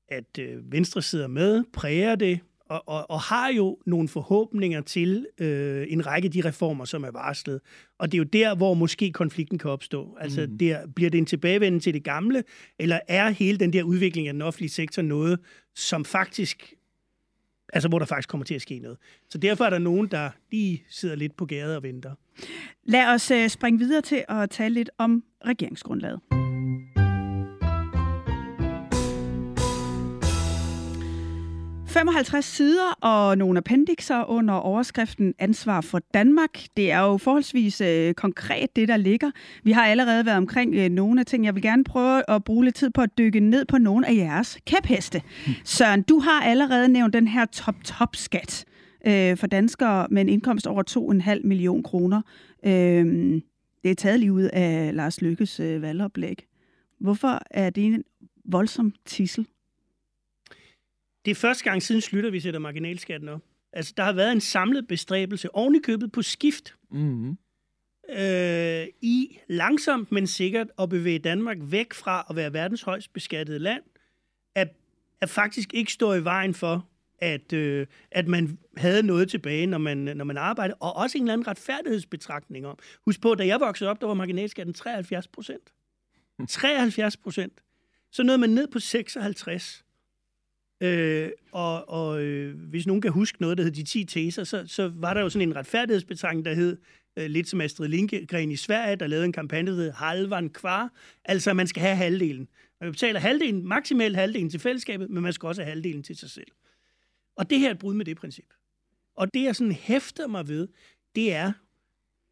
at 0.09 0.39
øh, 0.39 0.73
Venstre 0.73 1.03
sidder 1.03 1.27
med, 1.27 1.65
præger 1.73 2.15
det, 2.15 2.41
og, 2.71 2.83
og, 2.87 3.11
og 3.11 3.21
har 3.21 3.49
jo 3.49 3.79
nogle 3.87 4.09
forhåbninger 4.09 4.81
til 4.81 5.27
øh, 5.41 5.87
en 5.89 6.07
række 6.07 6.27
af 6.27 6.33
de 6.33 6.41
reformer, 6.45 6.85
som 6.85 7.05
er 7.05 7.11
varslet. 7.11 7.61
Og 7.99 8.13
det 8.13 8.19
er 8.19 8.19
jo 8.19 8.25
der, 8.25 8.55
hvor 8.55 8.75
måske 8.75 9.13
konflikten 9.13 9.59
kan 9.59 9.71
opstå. 9.71 10.17
Altså, 10.21 10.47
mm. 10.51 10.59
der, 10.59 10.87
bliver 10.97 11.11
det 11.11 11.19
en 11.19 11.27
tilbagevenden 11.27 11.81
til 11.81 11.95
det 11.95 12.05
gamle, 12.05 12.43
eller 12.79 13.01
er 13.09 13.31
hele 13.31 13.59
den 13.59 13.73
der 13.73 13.83
udvikling 13.83 14.29
af 14.29 14.35
den 14.35 14.43
offentlige 14.43 14.71
sektor 14.71 15.03
noget, 15.03 15.39
som 15.75 16.05
faktisk 16.05 16.75
altså 17.75 17.89
hvor 17.89 17.99
der 17.99 18.07
faktisk 18.07 18.29
kommer 18.29 18.45
til 18.45 18.55
at 18.55 18.63
ske 18.63 18.79
noget. 18.79 18.99
Så 19.31 19.39
derfor 19.39 19.65
er 19.65 19.71
der 19.71 19.79
nogen, 19.79 20.07
der 20.07 20.31
lige 20.51 20.85
sidder 20.89 21.15
lidt 21.15 21.37
på 21.37 21.47
gaden 21.47 21.77
og 21.77 21.83
venter. 21.83 22.15
Lad 22.85 23.07
os 23.07 23.31
øh, 23.31 23.49
springe 23.49 23.79
videre 23.79 24.01
til 24.03 24.25
at 24.29 24.51
tale 24.51 24.75
lidt 24.75 24.91
om 24.99 25.25
regeringsgrundlaget. 25.47 26.44
55 31.95 32.45
sider 32.45 32.99
og 33.01 33.39
nogle 33.39 33.59
appendixer 33.59 34.25
under 34.31 34.55
overskriften 34.55 35.35
Ansvar 35.39 35.81
for 35.81 35.99
Danmark. 36.15 36.51
Det 36.77 36.91
er 36.91 37.01
jo 37.01 37.17
forholdsvis 37.17 37.81
øh, 37.81 38.15
konkret, 38.15 38.77
det 38.77 38.89
der 38.89 38.97
ligger. 38.97 39.31
Vi 39.63 39.73
har 39.73 39.87
allerede 39.87 40.27
været 40.27 40.39
omkring 40.39 40.75
øh, 40.75 40.89
nogle 40.89 41.21
af 41.21 41.27
ting. 41.27 41.45
Jeg 41.45 41.55
vil 41.55 41.63
gerne 41.63 41.85
prøve 41.85 42.31
at 42.31 42.45
bruge 42.45 42.65
lidt 42.65 42.75
tid 42.75 42.91
på 42.91 43.01
at 43.01 43.19
dykke 43.19 43.41
ned 43.41 43.65
på 43.65 43.79
nogle 43.79 44.09
af 44.09 44.15
jeres 44.15 44.59
kæpheste. 44.67 45.23
Søren, 45.65 46.03
du 46.03 46.19
har 46.19 46.43
allerede 46.43 46.89
nævnt 46.89 47.13
den 47.13 47.29
her 47.29 47.45
top-top-skat 47.45 48.65
øh, 49.07 49.37
for 49.37 49.47
danskere 49.47 50.07
med 50.11 50.23
en 50.23 50.29
indkomst 50.29 50.67
over 50.67 50.83
2,5 51.37 51.47
million 51.47 51.83
kroner. 51.83 52.23
Øh, 52.67 53.05
det 53.85 53.91
er 53.91 53.95
taget 53.95 54.21
lige 54.21 54.33
ud 54.33 54.49
af 54.53 54.95
Lars 54.95 55.23
Lykkes 55.23 55.61
øh, 55.61 55.83
valgoplæg. 55.83 56.47
Hvorfor 57.01 57.41
er 57.51 57.71
det 57.71 57.85
en 57.85 58.03
voldsom 58.45 58.93
tissel? 59.07 59.47
Det 61.25 61.31
er 61.31 61.35
første 61.35 61.65
gang 61.65 61.83
siden 61.83 62.01
slutter, 62.01 62.31
vi 62.31 62.41
sætter 62.41 62.61
marginalskatten 62.61 63.29
op. 63.29 63.41
Altså, 63.73 63.95
der 63.97 64.03
har 64.03 64.13
været 64.13 64.33
en 64.33 64.41
samlet 64.41 64.89
bestræbelse 64.89 65.55
oven 65.55 65.75
i 65.75 65.79
købet 65.79 66.13
på 66.13 66.23
skift 66.23 66.75
Mm-hmm. 66.91 67.37
øh, 68.11 68.87
i 69.03 69.39
langsomt, 69.49 70.13
men 70.13 70.27
sikkert 70.27 70.67
at 70.79 70.89
bevæge 70.89 71.19
Danmark 71.19 71.57
væk 71.61 71.95
fra 71.95 72.27
at 72.31 72.37
være 72.37 72.53
verdens 72.53 72.83
højst 72.83 73.13
beskattede 73.13 73.59
land, 73.59 73.83
at, 74.55 74.69
at 75.21 75.31
faktisk 75.31 75.75
ikke 75.75 75.93
stå 75.93 76.13
i 76.13 76.25
vejen 76.25 76.55
for, 76.55 76.89
at, 77.19 77.53
øh, 77.53 77.87
at 78.11 78.29
man 78.29 78.59
havde 78.77 79.03
noget 79.03 79.31
tilbage, 79.31 79.67
når 79.67 79.79
man, 79.79 79.97
når 79.99 80.25
man 80.25 80.37
arbejdede, 80.37 80.77
og 80.81 80.97
også 80.97 81.19
en 81.19 81.25
eller 81.25 81.33
anden 81.33 81.47
retfærdighedsbetragtning 81.49 82.67
om. 82.67 82.79
Husk 83.05 83.21
på, 83.21 83.35
da 83.35 83.47
jeg 83.47 83.61
voksede 83.61 83.91
op, 83.91 84.01
der 84.01 84.07
var 84.07 84.15
marginalskatten 84.15 84.75
73 84.75 85.29
procent. 85.29 85.73
73 86.49 87.17
procent. 87.17 87.61
Så 88.13 88.23
nåede 88.23 88.39
man 88.39 88.51
ned 88.51 88.69
på 88.69 88.79
56. 88.79 89.85
Øh, 90.85 91.31
og 91.53 91.89
og 91.89 92.23
øh, 92.23 92.59
hvis 92.59 92.87
nogen 92.87 93.03
kan 93.03 93.11
huske 93.11 93.41
noget, 93.41 93.59
der 93.59 93.65
hed 93.65 93.71
de 93.71 93.83
10 93.83 94.05
teser, 94.05 94.45
så, 94.45 94.65
så 94.67 94.93
var 94.95 95.15
der 95.15 95.21
jo 95.21 95.29
sådan 95.29 95.49
en 95.49 95.57
retfærdighedsbetragtning, 95.57 96.45
der 96.45 96.55
hed 96.55 96.77
øh, 97.17 97.27
lidt 97.27 97.49
som 97.49 97.61
Astrid 97.61 97.89
Lindgren 97.89 98.51
i 98.51 98.57
Sverige, 98.57 98.97
der 98.97 99.07
lavede 99.07 99.25
en 99.25 99.33
kampagne, 99.33 99.71
der 99.71 99.77
hed 99.77 99.91
halvan 99.91 100.51
kvar. 100.51 100.93
Altså, 101.25 101.53
man 101.53 101.67
skal 101.67 101.83
have 101.83 101.97
halvdelen. 101.97 102.49
Man 102.81 102.93
betaler 102.93 103.21
halvdelen, 103.21 103.69
maksimalt 103.69 104.17
halvdelen 104.17 104.51
til 104.51 104.61
fællesskabet, 104.61 105.11
men 105.11 105.23
man 105.23 105.33
skal 105.33 105.47
også 105.47 105.63
have 105.63 105.71
halvdelen 105.71 106.03
til 106.03 106.17
sig 106.17 106.31
selv. 106.31 106.47
Og 107.37 107.51
det 107.51 107.59
her 107.59 107.69
er 107.69 107.73
et 107.73 107.79
brud 107.79 107.95
med 107.95 108.05
det 108.05 108.17
princip. 108.17 108.49
Og 109.17 109.35
det, 109.35 109.43
jeg 109.43 109.57
sådan 109.57 109.73
hæfter 109.73 110.27
mig 110.27 110.49
ved, 110.49 110.69
det 111.15 111.33
er, 111.33 111.53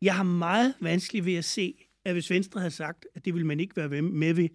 jeg 0.02 0.16
har 0.16 0.22
meget 0.22 0.74
vanskeligt 0.80 1.26
ved 1.26 1.34
at 1.34 1.44
se, 1.44 1.74
at 2.04 2.12
hvis 2.12 2.30
Venstre 2.30 2.60
havde 2.60 2.74
sagt, 2.74 3.06
at 3.14 3.24
det 3.24 3.34
ville 3.34 3.46
man 3.46 3.60
ikke 3.60 3.76
være 3.76 4.02
med 4.02 4.34
ved, 4.34 4.48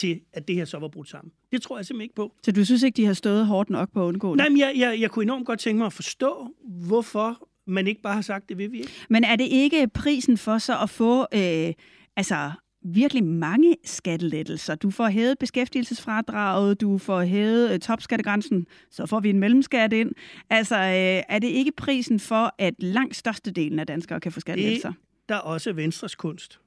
til 0.00 0.20
at 0.32 0.48
det 0.48 0.56
her 0.56 0.64
så 0.64 0.78
var 0.78 0.88
brudt 0.88 1.08
sammen. 1.08 1.32
Det 1.52 1.62
tror 1.62 1.78
jeg 1.78 1.86
simpelthen 1.86 2.04
ikke 2.04 2.14
på. 2.14 2.34
Så 2.42 2.52
du 2.52 2.64
synes 2.64 2.82
ikke, 2.82 2.96
de 2.96 3.04
har 3.06 3.12
stået 3.12 3.46
hårdt 3.46 3.70
nok 3.70 3.92
på 3.92 4.02
at 4.02 4.08
undgå 4.08 4.30
det? 4.30 4.36
Nej, 4.36 4.48
men 4.48 4.58
jeg, 4.58 4.72
jeg, 4.76 5.00
jeg 5.00 5.10
kunne 5.10 5.22
enormt 5.22 5.46
godt 5.46 5.58
tænke 5.58 5.78
mig 5.78 5.86
at 5.86 5.92
forstå, 5.92 6.54
hvorfor 6.64 7.48
man 7.66 7.86
ikke 7.86 8.02
bare 8.02 8.14
har 8.14 8.22
sagt, 8.22 8.48
det 8.48 8.58
vil 8.58 8.72
vi 8.72 8.78
ikke. 8.78 8.92
Men 9.08 9.24
er 9.24 9.36
det 9.36 9.46
ikke 9.50 9.88
prisen 9.94 10.38
for 10.38 10.58
så 10.58 10.78
at 10.82 10.90
få 10.90 11.26
øh, 11.34 11.72
altså, 12.16 12.50
virkelig 12.84 13.24
mange 13.24 13.76
skattelettelser? 13.84 14.74
Du 14.74 14.90
får 14.90 15.08
hævet 15.08 15.38
beskæftigelsesfradraget, 15.38 16.80
du 16.80 16.98
får 16.98 17.22
hævet 17.22 17.72
øh, 17.72 17.78
topskattegrænsen, 17.78 18.66
så 18.90 19.06
får 19.06 19.20
vi 19.20 19.30
en 19.30 19.38
mellemskat 19.38 19.92
ind. 19.92 20.12
Altså, 20.50 20.76
øh, 20.76 21.22
er 21.28 21.38
det 21.38 21.48
ikke 21.48 21.72
prisen 21.72 22.20
for, 22.20 22.54
at 22.58 22.74
langt 22.78 23.16
størstedelen 23.16 23.78
af 23.78 23.86
danskere 23.86 24.20
kan 24.20 24.32
få 24.32 24.40
skattelettelser? 24.40 24.88
Det, 24.88 24.98
der 25.28 25.34
er 25.34 25.40
også 25.40 25.72
Venstres 25.72 26.14
kunst, 26.14 26.60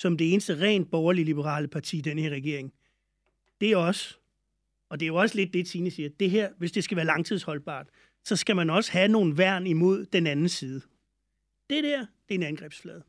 som 0.00 0.16
det 0.16 0.32
eneste 0.32 0.60
rent 0.60 0.90
borgerlige 0.90 1.24
liberale 1.24 1.68
parti 1.68 1.98
i 1.98 2.00
den 2.00 2.18
her 2.18 2.30
regering. 2.30 2.72
Det 3.60 3.72
er 3.72 3.76
også, 3.76 4.16
og 4.88 5.00
det 5.00 5.06
er 5.06 5.08
jo 5.08 5.16
også 5.16 5.36
lidt 5.36 5.52
det, 5.52 5.66
Tine 5.66 5.90
siger, 5.90 6.08
det 6.20 6.30
her, 6.30 6.48
hvis 6.58 6.72
det 6.72 6.84
skal 6.84 6.96
være 6.96 7.06
langtidsholdbart, 7.06 7.86
så 8.24 8.36
skal 8.36 8.56
man 8.56 8.70
også 8.70 8.92
have 8.92 9.08
nogle 9.08 9.38
værn 9.38 9.66
imod 9.66 10.04
den 10.04 10.26
anden 10.26 10.48
side. 10.48 10.80
Det 11.70 11.84
der, 11.84 11.98
det 11.98 12.34
er 12.34 12.38
en 12.38 12.42
angrebsflade. 12.42 13.02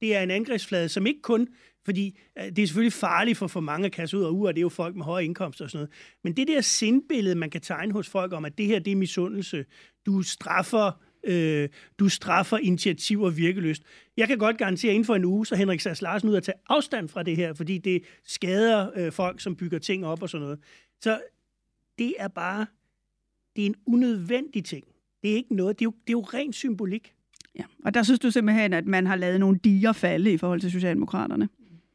Det 0.00 0.16
er 0.16 0.20
en 0.20 0.30
angrebsflade, 0.30 0.88
som 0.88 1.06
ikke 1.06 1.22
kun, 1.22 1.48
fordi 1.84 2.18
øh, 2.38 2.44
det 2.44 2.58
er 2.58 2.66
selvfølgelig 2.66 2.92
farligt 2.92 3.38
for 3.38 3.46
for 3.46 3.60
mange 3.60 3.86
at 3.86 3.92
kaste 3.92 4.18
ud 4.18 4.22
og 4.22 4.34
ud, 4.36 4.46
og 4.46 4.54
det 4.54 4.60
er 4.60 4.62
jo 4.62 4.68
folk 4.68 4.96
med 4.96 5.04
høje 5.04 5.24
indkomster 5.24 5.64
og 5.64 5.70
sådan 5.70 5.78
noget. 5.84 5.92
Men 6.24 6.36
det 6.36 6.48
der 6.48 6.60
sindbillede, 6.60 7.34
man 7.34 7.50
kan 7.50 7.60
tegne 7.60 7.92
hos 7.92 8.08
folk 8.08 8.32
om, 8.32 8.44
at 8.44 8.58
det 8.58 8.66
her, 8.66 8.78
det 8.78 8.90
er 8.90 8.96
misundelse. 8.96 9.64
Du 10.06 10.22
straffer 10.22 11.02
øh, 11.24 11.68
du 11.98 12.08
straffer 12.08 12.58
initiativ 12.58 13.22
og 13.22 13.36
virkeløst. 13.36 13.82
Jeg 14.16 14.28
kan 14.28 14.38
godt 14.38 14.58
garantere, 14.58 14.90
at 14.90 14.94
inden 14.94 15.06
for 15.06 15.14
en 15.14 15.24
uge, 15.24 15.46
så 15.46 15.56
Henrik 15.56 15.80
Sass 15.80 16.02
Larsen 16.02 16.28
ud 16.28 16.36
at 16.36 16.42
tage 16.42 16.58
afstand 16.68 17.08
fra 17.08 17.22
det 17.22 17.36
her, 17.36 17.54
fordi 17.54 17.78
det 17.78 18.02
skader 18.24 18.90
øh, 18.96 19.12
folk, 19.12 19.40
som 19.40 19.56
bygger 19.56 19.78
ting 19.78 20.06
op 20.06 20.22
og 20.22 20.28
sådan 20.28 20.42
noget. 20.42 20.58
Så 21.00 21.20
det 21.98 22.14
er 22.18 22.28
bare, 22.28 22.66
det 23.56 23.62
er 23.62 23.66
en 23.66 23.76
unødvendig 23.86 24.64
ting. 24.64 24.84
Det 25.22 25.30
er 25.30 25.34
ikke 25.34 25.56
noget, 25.56 25.78
det 25.78 25.84
er 25.84 25.86
jo, 25.86 25.90
det 25.90 26.08
er 26.08 26.18
jo 26.18 26.20
ren 26.20 26.52
symbolik. 26.52 27.12
Ja, 27.58 27.64
og 27.84 27.94
der 27.94 28.02
synes 28.02 28.20
du 28.20 28.30
simpelthen, 28.30 28.72
at 28.72 28.86
man 28.86 29.06
har 29.06 29.16
lavet 29.16 29.40
nogle 29.40 29.58
diger 29.64 29.92
falde 29.92 30.32
i 30.32 30.36
forhold 30.36 30.60
til 30.60 30.70
Socialdemokraterne? 30.70 31.48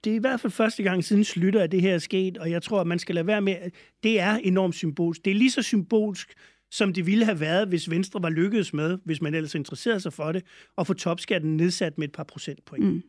Det 0.03 0.11
er 0.11 0.15
i 0.15 0.19
hvert 0.19 0.39
fald 0.39 0.51
første 0.51 0.83
gang 0.83 1.03
siden 1.03 1.23
slutter, 1.23 1.63
at 1.63 1.71
det 1.71 1.81
her 1.81 1.93
er 1.93 1.99
sket, 1.99 2.37
og 2.37 2.51
jeg 2.51 2.63
tror, 2.63 2.81
at 2.81 2.87
man 2.87 2.99
skal 2.99 3.15
lade 3.15 3.27
være 3.27 3.41
med, 3.41 3.55
det 4.03 4.19
er 4.19 4.35
enormt 4.35 4.75
symbolsk. 4.75 5.25
Det 5.25 5.31
er 5.31 5.35
lige 5.35 5.51
så 5.51 5.61
symbolsk, 5.61 6.33
som 6.75 6.93
det 6.93 7.05
ville 7.05 7.25
have 7.25 7.39
været, 7.39 7.67
hvis 7.67 7.89
Venstre 7.89 8.23
var 8.23 8.29
lykkedes 8.29 8.73
med, 8.73 8.97
hvis 9.05 9.21
man 9.21 9.33
ellers 9.33 9.55
interesserede 9.55 9.99
sig 9.99 10.13
for 10.13 10.31
det, 10.31 10.43
at 10.77 10.87
få 10.87 10.93
topskatten 10.93 11.57
nedsat 11.57 11.97
med 11.97 12.07
et 12.07 12.13
par 12.13 12.23
procentpoint. 12.23 12.85
Mm. 12.85 13.03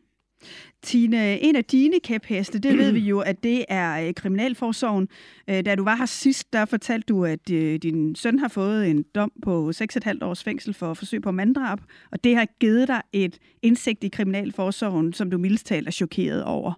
Tine, 0.81 1.39
en 1.39 1.55
af 1.55 1.65
dine 1.65 1.99
kæpheste, 1.99 2.59
det 2.59 2.77
ved 2.77 2.91
vi 2.91 2.99
jo, 2.99 3.19
at 3.19 3.43
det 3.43 3.65
er 3.69 4.13
Kriminalforsorgen. 4.13 5.07
Da 5.47 5.75
du 5.75 5.83
var 5.83 5.95
her 5.95 6.05
sidst, 6.05 6.53
der 6.53 6.65
fortalte 6.65 7.05
du, 7.05 7.25
at 7.25 7.47
din 7.47 8.15
søn 8.15 8.39
har 8.39 8.47
fået 8.47 8.89
en 8.89 9.03
dom 9.15 9.31
på 9.43 9.69
6,5 9.69 10.17
års 10.21 10.43
fængsel 10.43 10.73
for 10.73 10.93
forsøg 10.93 11.21
på 11.21 11.31
manddrab, 11.31 11.79
og 12.11 12.23
det 12.23 12.35
har 12.35 12.47
givet 12.59 12.87
dig 12.87 13.01
et 13.13 13.39
indsigt 13.61 14.03
i 14.03 14.07
Kriminalforsorgen, 14.07 15.13
som 15.13 15.31
du 15.31 15.37
mildest 15.37 15.65
talt 15.65 15.87
er 15.87 15.91
chokeret 15.91 16.43
over. 16.43 16.73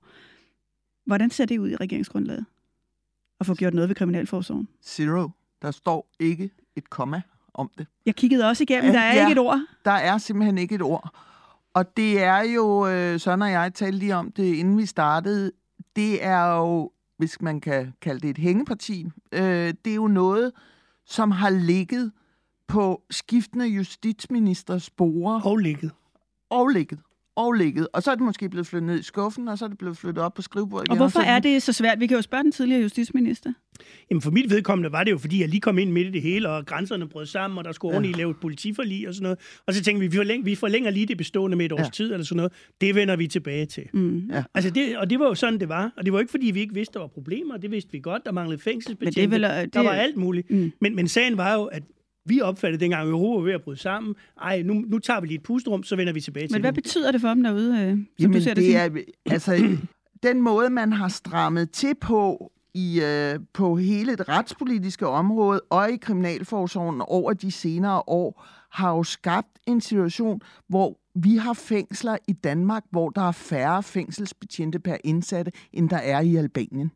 Hvordan 1.05 1.29
ser 1.29 1.45
det 1.45 1.57
ud 1.57 1.69
i 1.69 1.75
regeringsgrundlaget? 1.75 2.45
At 3.39 3.45
få 3.45 3.55
gjort 3.55 3.73
noget 3.73 3.89
ved 3.89 3.95
Kriminalforsorgen? 3.95 4.67
Zero. 4.83 5.29
Der 5.61 5.71
står 5.71 6.11
ikke 6.19 6.49
et 6.79 6.89
komma 6.89 7.21
om 7.53 7.71
det. 7.77 7.87
Jeg 8.05 8.15
kiggede 8.15 8.47
også 8.47 8.63
igennem, 8.63 8.93
der 8.93 8.99
er 8.99 9.15
ja, 9.15 9.21
ikke 9.21 9.31
et 9.31 9.37
ord. 9.37 9.61
Der 9.85 9.91
er 9.91 10.17
simpelthen 10.17 10.57
ikke 10.57 10.75
et 10.75 10.81
ord. 10.81 11.09
Og 11.73 11.97
det 11.97 12.23
er 12.23 12.41
jo, 12.41 12.87
øh, 12.87 13.19
Søren 13.19 13.41
og 13.41 13.51
jeg 13.51 13.73
talte 13.73 13.97
lige 13.97 14.15
om 14.15 14.31
det, 14.31 14.55
inden 14.55 14.77
vi 14.77 14.85
startede, 14.85 15.51
det 15.95 16.25
er 16.25 16.57
jo, 16.57 16.91
hvis 17.17 17.41
man 17.41 17.61
kan 17.61 17.93
kalde 18.01 18.19
det 18.19 18.29
et 18.29 18.37
hængeparti, 18.37 19.07
øh, 19.31 19.73
det 19.85 19.91
er 19.91 19.95
jo 19.95 20.07
noget, 20.07 20.51
som 21.05 21.31
har 21.31 21.49
ligget 21.49 22.11
på 22.67 23.01
skiftende 23.09 23.67
justitsministers 23.67 24.83
spore. 24.83 25.41
Og 25.45 25.57
ligget. 25.57 25.91
Og 26.49 26.67
ligget. 26.67 26.99
Og 27.39 27.53
ligget. 27.53 27.87
Og 27.93 28.03
så 28.03 28.11
er 28.11 28.15
det 28.15 28.23
måske 28.23 28.49
blevet 28.49 28.67
flyttet 28.67 28.87
ned 28.87 28.99
i 28.99 29.03
skuffen, 29.03 29.47
og 29.47 29.57
så 29.57 29.65
er 29.65 29.69
det 29.69 29.77
blevet 29.77 29.97
flyttet 29.97 30.23
op 30.23 30.33
på 30.33 30.41
skrivebordet 30.41 30.87
igen. 30.87 30.91
Og 30.91 30.97
hvorfor 30.97 31.19
og 31.19 31.25
er 31.25 31.39
det 31.39 31.61
så 31.61 31.73
svært? 31.73 31.99
Vi 31.99 32.07
kan 32.07 32.15
jo 32.17 32.21
spørge 32.21 32.43
den 32.43 32.51
tidligere 32.51 32.81
justitsminister. 32.81 33.53
Jamen 34.09 34.21
for 34.21 34.31
mit 34.31 34.49
vedkommende 34.49 34.91
var 34.91 35.03
det 35.03 35.11
jo, 35.11 35.17
fordi 35.17 35.41
jeg 35.41 35.49
lige 35.49 35.61
kom 35.61 35.77
ind 35.77 35.91
midt 35.91 36.07
i 36.07 36.11
det 36.11 36.21
hele, 36.21 36.49
og 36.49 36.65
grænserne 36.65 37.07
brød 37.07 37.25
sammen, 37.25 37.57
og 37.57 37.63
der 37.63 37.71
skulle 37.71 37.95
ordentligt 37.95 38.17
ja. 38.17 38.21
lave 38.21 38.31
et 38.31 38.37
politiforlig 38.41 39.07
og 39.07 39.13
sådan 39.13 39.23
noget. 39.23 39.39
Og 39.67 39.73
så 39.73 39.83
tænkte 39.83 39.99
vi, 39.99 40.07
vi 40.07 40.15
forlænger, 40.17 40.43
vi 40.43 40.55
forlænger 40.55 40.91
lige 40.91 41.05
det 41.05 41.17
bestående 41.17 41.57
med 41.57 41.65
et 41.65 41.71
års 41.71 41.79
ja. 41.79 41.89
tid 41.93 42.11
eller 42.11 42.25
sådan 42.25 42.37
noget. 42.37 42.51
Det 42.81 42.95
vender 42.95 43.15
vi 43.15 43.27
tilbage 43.27 43.65
til. 43.65 43.83
Mm. 43.93 44.29
Ja. 44.33 44.43
Altså 44.53 44.69
det, 44.71 44.97
og 44.97 45.09
det 45.09 45.19
var 45.19 45.25
jo 45.25 45.35
sådan, 45.35 45.59
det 45.59 45.69
var. 45.69 45.93
Og 45.97 46.05
det 46.05 46.13
var 46.13 46.19
ikke, 46.19 46.31
fordi 46.31 46.51
vi 46.51 46.59
ikke 46.59 46.73
vidste, 46.73 46.93
der 46.93 46.99
var 46.99 47.07
problemer. 47.07 47.57
Det 47.57 47.71
vidste 47.71 47.91
vi 47.91 47.99
godt. 47.99 48.25
Der 48.25 48.31
manglede 48.31 48.61
fængselsbetjente. 48.61 49.21
Men 49.21 49.41
det 49.41 49.49
vel, 49.49 49.63
det... 49.65 49.73
Der 49.73 49.79
var 49.79 49.91
alt 49.91 50.17
muligt. 50.17 50.51
Mm. 50.51 50.71
Men, 50.81 50.95
men 50.95 51.07
sagen 51.07 51.37
var 51.37 51.53
jo, 51.53 51.63
at 51.63 51.83
Vi 52.29 52.41
opfattede 52.41 52.81
dengang, 52.83 53.01
at 53.01 53.09
Europa 53.11 53.39
var 53.39 53.45
ved 53.45 53.53
at 53.53 53.61
bryde 53.61 53.79
sammen. 53.79 54.15
Ej, 54.41 54.61
nu, 54.61 54.73
nu 54.73 54.99
tager 54.99 55.21
vi 55.21 55.27
lige 55.27 55.37
et 55.37 55.43
pusterum, 55.43 55.83
så 55.83 55.95
vender 55.95 56.13
vi 56.13 56.21
tilbage 56.21 56.47
til 56.47 56.55
Men 56.55 56.61
hvad 56.61 56.71
det. 56.71 56.83
betyder 56.83 57.11
det 57.11 57.21
for 57.21 57.27
dem 57.27 57.43
derude, 57.43 57.73
øh, 57.73 57.89
som 57.89 58.07
Jamen, 58.19 58.33
du 58.33 58.43
ser 58.43 58.53
det, 58.53 58.63
det 58.63 58.77
er, 58.77 58.89
altså, 59.25 59.77
den 60.27 60.41
måde, 60.41 60.69
man 60.69 60.93
har 60.93 61.07
strammet 61.07 61.71
til 61.71 61.95
på 61.95 62.51
i, 62.73 63.01
øh, 63.01 63.39
på 63.53 63.75
hele 63.75 64.15
det 64.15 64.29
retspolitiske 64.29 65.07
område 65.07 65.61
og 65.69 65.91
i 65.91 65.97
kriminalforsorgen 65.97 67.01
over 67.07 67.33
de 67.33 67.51
senere 67.51 68.03
år, 68.07 68.45
har 68.71 68.91
jo 68.91 69.03
skabt 69.03 69.59
en 69.67 69.81
situation, 69.81 70.41
hvor 70.67 70.99
vi 71.15 71.35
har 71.35 71.53
fængsler 71.53 72.17
i 72.27 72.33
Danmark, 72.33 72.83
hvor 72.91 73.09
der 73.09 73.21
er 73.21 73.31
færre 73.31 73.83
fængselsbetjente 73.83 74.79
per 74.79 74.97
indsatte, 75.03 75.51
end 75.73 75.89
der 75.89 75.97
er 75.97 76.19
i 76.19 76.35
Albanien. 76.35 76.91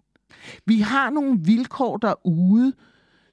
Vi 0.65 0.79
har 0.79 1.09
nogle 1.09 1.39
vilkår 1.43 1.97
derude, 1.97 2.73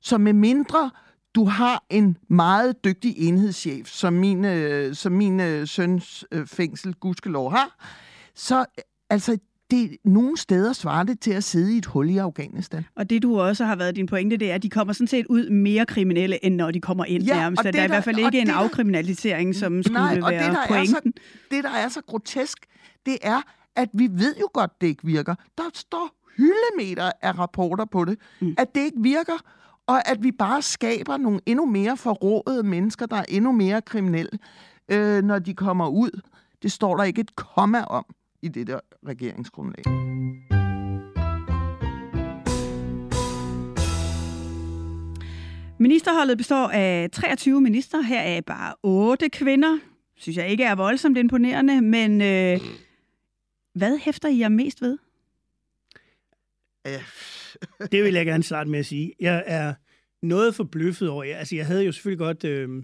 som 0.01 0.21
med 0.21 0.33
mindre 0.33 0.91
du 1.35 1.45
har 1.45 1.85
en 1.91 2.17
meget 2.29 2.85
dygtig 2.85 3.15
enhedschef, 3.19 3.87
som 3.89 4.13
min, 4.13 4.45
øh, 4.45 4.95
som 4.95 5.13
min 5.13 5.41
øh, 5.41 5.67
søns 5.69 6.25
øh, 6.33 6.47
fængsel, 6.47 6.95
gudskelov, 6.95 7.51
har, 7.51 7.87
så 8.35 8.59
øh, 8.59 8.65
altså, 9.11 9.39
det, 9.71 9.97
nogle 10.05 10.37
steder 10.37 10.73
svarer 10.73 11.03
det 11.05 11.21
til 11.21 11.31
at 11.31 11.45
sidde 11.45 11.75
i 11.75 11.79
et 11.79 11.87
hul 11.87 12.11
i 12.11 12.17
Afghanistan. 12.19 12.85
Og 12.97 13.11
det, 13.11 13.23
du 13.23 13.41
også 13.41 13.65
har 13.65 13.77
været 13.77 13.97
din 13.97 14.07
pointe, 14.07 14.37
det 14.37 14.51
er, 14.51 14.55
at 14.55 14.63
de 14.63 14.71
kommer 14.71 14.93
sådan 14.93 15.07
set 15.07 15.27
ud 15.27 15.51
mere 15.51 15.87
kriminelle, 15.87 16.45
end 16.45 16.55
når 16.55 16.71
de 16.71 16.81
kommer 16.81 17.05
ind 17.05 17.23
Ja, 17.23 17.35
nærmest. 17.35 17.61
og 17.61 17.65
Der 17.65 17.71
det 17.71 17.81
er 17.81 17.85
i 17.85 17.89
hvert 17.89 18.05
fald 18.05 18.19
ikke 18.19 18.41
en 18.41 18.47
det 18.47 18.55
der- 18.55 18.61
afkriminalisering, 18.61 19.55
som 19.55 19.83
skulle 19.83 19.99
Nej, 20.01 20.19
og 20.23 20.31
være 20.31 20.45
det 20.47 20.53
der, 20.53 20.61
er 20.61 20.67
pointen. 20.69 21.13
så, 21.17 21.23
det, 21.51 21.65
der 21.65 21.71
er 21.71 21.89
så 21.89 22.01
grotesk, 22.07 22.59
det 23.07 23.19
er, 23.23 23.41
at 23.77 23.89
vi 23.95 24.09
ved 24.13 24.35
jo 24.41 24.49
godt, 24.55 24.71
det 24.81 24.87
ikke 24.87 25.05
virker. 25.07 25.35
Der 25.59 25.65
står 25.75 26.17
hyldemeter 26.37 27.11
af 27.23 27.39
rapporter 27.39 27.85
på 27.85 28.05
det, 28.05 28.19
mm. 28.41 28.55
at 28.59 28.75
det 28.75 28.81
ikke 28.81 28.99
virker, 29.03 29.33
og 29.91 30.09
at 30.09 30.23
vi 30.23 30.33
bare 30.33 30.63
skaber 30.63 31.17
nogle 31.17 31.41
endnu 31.47 31.67
mere 31.67 31.97
forrådede 31.97 32.63
mennesker, 32.63 33.07
der 33.07 33.17
er 33.17 33.25
endnu 33.29 33.53
mere 33.53 33.83
kriminelle, 33.83 34.39
øh, 34.89 35.23
når 35.23 35.39
de 35.39 35.55
kommer 35.55 35.89
ud. 35.89 36.21
Det 36.63 36.73
står 36.73 36.97
der 36.97 37.05
ikke 37.05 37.21
et 37.21 37.37
komma 37.37 37.85
om 37.85 38.05
i 38.43 38.49
det 38.49 38.67
der 38.67 38.81
regeringsgrundlag. 39.07 39.85
Ministerholdet 45.79 46.39
består 46.39 46.69
af 46.69 47.11
23 47.13 47.61
minister. 47.61 48.01
Her 48.01 48.21
er 48.21 48.41
bare 48.41 48.75
8 48.83 49.31
kvinder. 49.31 49.79
Synes 50.17 50.37
jeg 50.37 50.49
ikke 50.49 50.65
er 50.65 50.75
voldsomt 50.75 51.19
imponerende, 51.19 51.81
men 51.81 52.21
øh, 52.21 52.61
hvad 53.75 53.99
hæfter 53.99 54.29
I 54.29 54.39
jer 54.39 54.49
mest 54.49 54.83
ved? 54.83 54.99
Det 57.93 58.05
vil 58.05 58.15
jeg 58.15 58.27
gerne 58.27 58.43
starte 58.43 58.71
med 58.71 58.79
at 58.79 58.87
sige. 58.87 59.13
Jeg 59.21 59.45
er 59.47 59.75
noget 60.23 60.55
forbløffet 60.55 61.09
over 61.09 61.25
jer. 61.25 61.37
Altså, 61.37 61.57
jeg 61.57 61.67
havde 61.67 61.85
jo 61.85 61.93
selvfølgelig 61.93 62.19
godt... 62.19 62.45
Øh, 62.45 62.83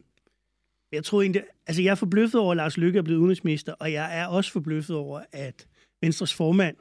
jeg 0.93 1.05
troede 1.05 1.25
egentlig... 1.25 1.43
Altså, 1.67 1.83
jeg 1.83 1.91
er 1.91 1.95
forbløffet 1.95 2.41
over, 2.41 2.51
at 2.51 2.57
Lars 2.57 2.77
Løkke 2.77 2.99
er 2.99 3.03
blevet 3.03 3.19
udenrigsminister, 3.19 3.73
og 3.73 3.93
jeg 3.93 4.19
er 4.19 4.27
også 4.27 4.53
forbløffet 4.53 4.97
over, 4.97 5.23
at 5.33 5.67
Venstres 6.01 6.35
formand 6.35 6.77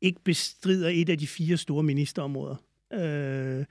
ikke 0.00 0.20
bestrider 0.24 0.88
et 0.88 1.08
af 1.08 1.18
de 1.18 1.26
fire 1.26 1.56
store 1.56 1.82
ministerområder. 1.82 2.56
Øh, 2.92 3.64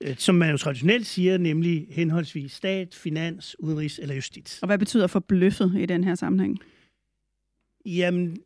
øh, 0.00 0.16
som 0.16 0.34
man 0.34 0.50
jo 0.50 0.56
traditionelt 0.56 1.06
siger, 1.06 1.38
nemlig 1.38 1.86
henholdsvis 1.90 2.52
stat, 2.52 2.94
finans, 2.94 3.56
udenrigs 3.58 3.98
eller 3.98 4.14
justits. 4.14 4.62
Og 4.62 4.66
hvad 4.66 4.78
betyder 4.78 5.06
forbløffet 5.06 5.74
i 5.78 5.86
den 5.86 6.04
her 6.04 6.14
sammenhæng? 6.14 6.58
Jamen, 7.86 8.36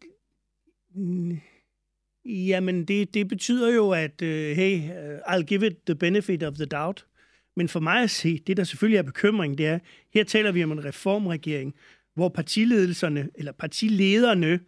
jamen 2.25 2.85
det, 2.85 3.15
det 3.15 3.29
betyder 3.29 3.75
jo, 3.75 3.91
at 3.91 4.23
uh, 4.23 4.29
hey, 4.29 4.79
uh, 4.79 5.35
I'll 5.35 5.43
give 5.43 5.67
it 5.67 5.77
the 5.87 5.95
benefit 5.95 6.43
of 6.43 6.55
the 6.55 6.67
doubt. 6.67 7.07
Men 7.57 7.69
for 7.69 7.81
mig 7.81 8.03
at 8.03 8.11
se, 8.11 8.39
det 8.39 8.57
der 8.57 8.65
selvfølgelig 8.65 8.99
er 8.99 9.03
bekymring, 9.03 9.59
det 9.59 9.67
er, 9.67 9.79
her 10.15 10.25
taler 10.25 10.53
vi 10.53 10.65
om 10.65 10.73
en 10.73 10.85
reformregering, 10.85 11.75
hvor 12.15 12.29
partiledelserne, 12.29 13.29
eller 13.35 13.53
partilederne, 13.53 14.61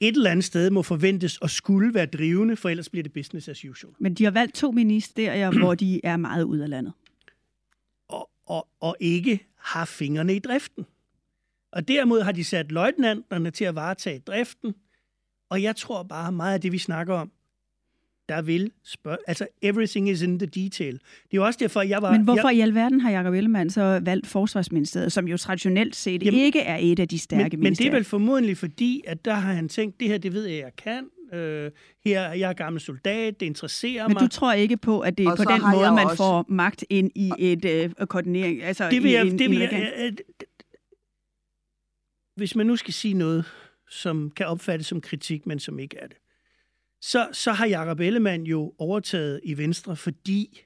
et 0.00 0.16
eller 0.16 0.30
andet 0.30 0.44
sted 0.44 0.70
må 0.70 0.82
forventes 0.82 1.38
at 1.42 1.50
skulle 1.50 1.94
være 1.94 2.06
drivende, 2.06 2.56
for 2.56 2.68
ellers 2.68 2.88
bliver 2.88 3.02
det 3.02 3.12
business 3.12 3.48
as 3.48 3.64
usual. 3.64 3.94
Men 3.98 4.14
de 4.14 4.24
har 4.24 4.30
valgt 4.30 4.54
to 4.54 4.70
ministerier, 4.70 5.50
hvor 5.50 5.74
de 5.74 6.00
er 6.04 6.16
meget 6.16 6.44
ud 6.44 6.58
af 6.58 6.68
landet. 6.68 6.92
Og, 8.08 8.30
og, 8.46 8.68
og 8.80 8.96
ikke 9.00 9.46
har 9.56 9.84
fingrene 9.84 10.36
i 10.36 10.38
driften. 10.38 10.84
Og 11.72 11.88
derimod 11.88 12.22
har 12.22 12.32
de 12.32 12.44
sat 12.44 12.72
løjtnanterne 12.72 13.50
til 13.50 13.64
at 13.64 13.74
varetage 13.74 14.18
driften, 14.18 14.74
og 15.50 15.62
jeg 15.62 15.76
tror 15.76 16.02
bare 16.02 16.32
meget 16.32 16.54
af 16.54 16.60
det, 16.60 16.72
vi 16.72 16.78
snakker 16.78 17.14
om, 17.14 17.30
der 18.28 18.42
vil 18.42 18.70
spørge... 18.84 19.16
Altså, 19.26 19.46
everything 19.62 20.08
is 20.10 20.22
in 20.22 20.38
the 20.38 20.46
detail. 20.46 20.92
Det 20.92 21.00
er 21.32 21.34
jo 21.34 21.44
også 21.46 21.58
derfor, 21.62 21.82
jeg 21.82 22.02
var... 22.02 22.12
Men 22.12 22.22
hvorfor 22.22 22.48
jeg, 22.48 22.56
i 22.56 22.60
alverden 22.60 23.00
har 23.00 23.10
Jacob 23.10 23.34
Ellemann 23.34 23.70
så 23.70 24.00
valgt 24.04 24.26
Forsvarsministeriet, 24.26 25.12
som 25.12 25.28
jo 25.28 25.36
traditionelt 25.36 25.96
set 25.96 26.22
Jamen, 26.22 26.40
ikke 26.40 26.60
er 26.60 26.76
et 26.80 26.98
af 27.00 27.08
de 27.08 27.18
stærke 27.18 27.42
men, 27.42 27.50
men 27.50 27.50
det 27.52 27.58
ministerier? 27.60 27.90
er 27.90 27.94
vel 27.96 28.04
formodentlig 28.04 28.56
fordi, 28.56 29.02
at 29.06 29.24
der 29.24 29.34
har 29.34 29.52
han 29.52 29.68
tænkt, 29.68 30.00
det 30.00 30.08
her, 30.08 30.18
det 30.18 30.32
ved 30.32 30.46
jeg, 30.46 30.58
jeg 30.58 30.76
kan. 30.76 31.08
Øh, 31.38 31.70
her, 32.04 32.32
jeg 32.32 32.48
er 32.48 32.52
gammel 32.52 32.80
soldat, 32.80 33.40
det 33.40 33.46
interesserer 33.46 34.08
Men 34.08 34.14
mig. 34.14 34.20
du 34.22 34.28
tror 34.28 34.52
ikke 34.52 34.76
på, 34.76 35.00
at 35.00 35.18
det 35.18 35.26
er 35.26 35.30
Og 35.30 35.36
på 35.36 35.44
den 35.44 35.60
måde, 35.72 35.84
jeg 35.84 35.94
man 35.94 36.04
også- 36.04 36.16
får 36.16 36.44
magt 36.48 36.84
ind 36.90 37.10
i 37.14 37.32
et 37.38 37.64
øh, 37.64 37.90
koordinering, 38.06 38.62
altså 38.62 38.90
det 38.90 39.02
vil 39.02 39.10
i 39.10 39.14
jeg, 39.14 39.26
en, 39.26 39.38
det 39.38 39.50
vil 39.50 39.62
en 39.62 39.70
jeg, 39.72 39.92
øh, 39.98 40.06
øh, 40.06 40.12
hvis 42.36 42.56
man 42.56 42.66
nu 42.66 42.76
skal 42.76 42.94
sige 42.94 43.14
noget, 43.14 43.44
som 43.88 44.30
kan 44.30 44.46
opfattes 44.46 44.86
som 44.86 45.00
kritik, 45.00 45.46
men 45.46 45.58
som 45.58 45.78
ikke 45.78 45.96
er 45.96 46.06
det, 46.06 46.16
så, 47.00 47.28
så 47.32 47.52
har 47.52 47.66
Jacob 47.66 48.00
Ellemann 48.00 48.46
jo 48.46 48.74
overtaget 48.78 49.40
i 49.44 49.58
Venstre, 49.58 49.96
fordi 49.96 50.64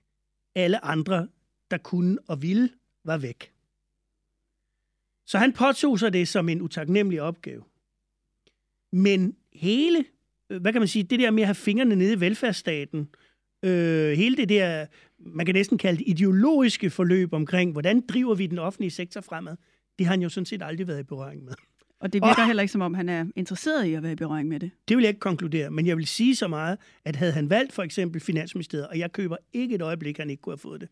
alle 0.54 0.84
andre, 0.84 1.28
der 1.70 1.78
kunne 1.78 2.18
og 2.26 2.42
ville, 2.42 2.70
var 3.04 3.18
væk. 3.18 3.52
Så 5.26 5.38
han 5.38 5.52
påtog 5.52 5.98
sig 5.98 6.12
det 6.12 6.28
som 6.28 6.48
en 6.48 6.62
utaknemmelig 6.62 7.22
opgave. 7.22 7.64
Men 8.92 9.36
hele, 9.52 10.04
øh, 10.50 10.60
hvad 10.60 10.72
kan 10.72 10.80
man 10.80 10.88
sige, 10.88 11.02
det 11.02 11.20
der 11.20 11.30
med 11.30 11.42
at 11.42 11.46
have 11.46 11.54
fingrene 11.54 11.96
nede 11.96 12.12
i 12.12 12.20
velfærdsstaten, 12.20 13.08
øh, 13.62 14.12
hele 14.12 14.36
det 14.36 14.48
der, 14.48 14.86
man 15.18 15.46
kan 15.46 15.54
næsten 15.54 15.78
kalde 15.78 15.98
det 15.98 16.08
ideologiske 16.08 16.90
forløb 16.90 17.32
omkring, 17.32 17.72
hvordan 17.72 18.00
driver 18.00 18.34
vi 18.34 18.46
den 18.46 18.58
offentlige 18.58 18.90
sektor 18.90 19.20
fremad, 19.20 19.56
det 19.98 20.06
har 20.06 20.12
han 20.12 20.22
jo 20.22 20.28
sådan 20.28 20.46
set 20.46 20.62
aldrig 20.62 20.86
været 20.86 21.00
i 21.00 21.02
berøring 21.02 21.44
med. 21.44 21.54
Og 22.00 22.12
det 22.12 22.22
virker 22.22 22.44
heller 22.44 22.62
ikke, 22.62 22.72
som 22.72 22.80
om 22.80 22.94
han 22.94 23.08
er 23.08 23.24
interesseret 23.36 23.84
i 23.86 23.94
at 23.94 24.02
være 24.02 24.12
i 24.12 24.16
berøring 24.16 24.48
med 24.48 24.60
det. 24.60 24.70
Det 24.88 24.96
vil 24.96 25.02
jeg 25.02 25.08
ikke 25.08 25.20
konkludere, 25.20 25.70
men 25.70 25.86
jeg 25.86 25.96
vil 25.96 26.06
sige 26.06 26.36
så 26.36 26.48
meget, 26.48 26.78
at 27.04 27.16
havde 27.16 27.32
han 27.32 27.50
valgt 27.50 27.72
for 27.72 27.82
eksempel 27.82 28.20
Finansministeriet, 28.20 28.88
og 28.88 28.98
jeg 28.98 29.12
køber 29.12 29.36
ikke 29.52 29.74
et 29.74 29.82
øjeblik, 29.82 30.18
at 30.18 30.22
han 30.22 30.30
ikke 30.30 30.40
kunne 30.40 30.52
have 30.52 30.58
fået 30.58 30.80
det. 30.80 30.88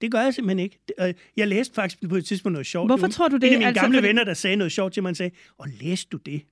Det 0.00 0.10
gør 0.12 0.20
jeg 0.20 0.34
simpelthen 0.34 0.58
ikke. 0.58 1.14
Jeg 1.36 1.48
læste 1.48 1.74
faktisk 1.74 2.08
på 2.08 2.16
et 2.16 2.24
tidspunkt 2.24 2.52
noget 2.52 2.66
sjovt. 2.66 2.88
Hvorfor 2.88 3.06
tror 3.06 3.28
du 3.28 3.36
det? 3.36 3.44
En 3.44 3.52
af 3.52 3.58
mine 3.58 3.66
Altså, 3.68 3.82
gamle 3.82 3.96
fordi- 3.98 4.08
venner, 4.08 4.24
der 4.24 4.34
sagde 4.34 4.56
noget 4.56 4.72
sjovt 4.72 4.92
til 4.94 5.02
mig, 5.02 5.08
han 5.08 5.14
sagde, 5.14 5.34
og 5.58 5.68
læste 5.80 6.08
du 6.12 6.16
det? 6.16 6.42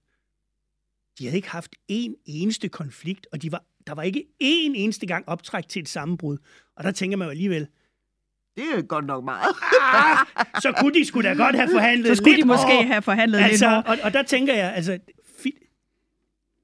De 1.18 1.24
havde 1.24 1.36
ikke 1.36 1.48
haft 1.50 1.74
en 1.88 2.14
eneste 2.26 2.68
konflikt, 2.68 3.26
og 3.32 3.42
de 3.42 3.52
var, 3.52 3.64
der 3.86 3.94
var 3.94 4.02
ikke 4.02 4.24
én 4.42 4.72
eneste 4.74 5.06
gang 5.06 5.28
optræk 5.28 5.68
til 5.68 5.82
et 5.82 5.88
sammenbrud. 5.88 6.38
Og 6.76 6.84
der 6.84 6.90
tænker 6.90 7.16
man 7.16 7.26
jo 7.26 7.30
alligevel, 7.30 7.66
Det 8.58 8.78
er 8.78 8.82
godt 8.82 9.06
nok 9.06 9.24
meget. 9.24 9.54
ah, 9.82 10.26
så 10.62 10.72
kunne 10.80 10.94
de 10.94 11.04
skulle 11.04 11.28
da 11.28 11.34
godt 11.34 11.56
have 11.56 11.68
forhandlet 11.72 12.06
Så 12.08 12.14
skulle 12.14 12.34
lidt 12.36 12.44
de 12.44 12.48
måske 12.48 12.64
hårdere. 12.66 12.86
have 12.86 13.02
forhandlet 13.02 13.40
lidt 13.40 13.50
altså, 13.50 13.68
hårdere. 13.68 13.84
og, 13.92 13.98
og 14.02 14.12
der 14.12 14.22
tænker 14.22 14.54
jeg, 14.54 14.72
altså, 14.74 14.98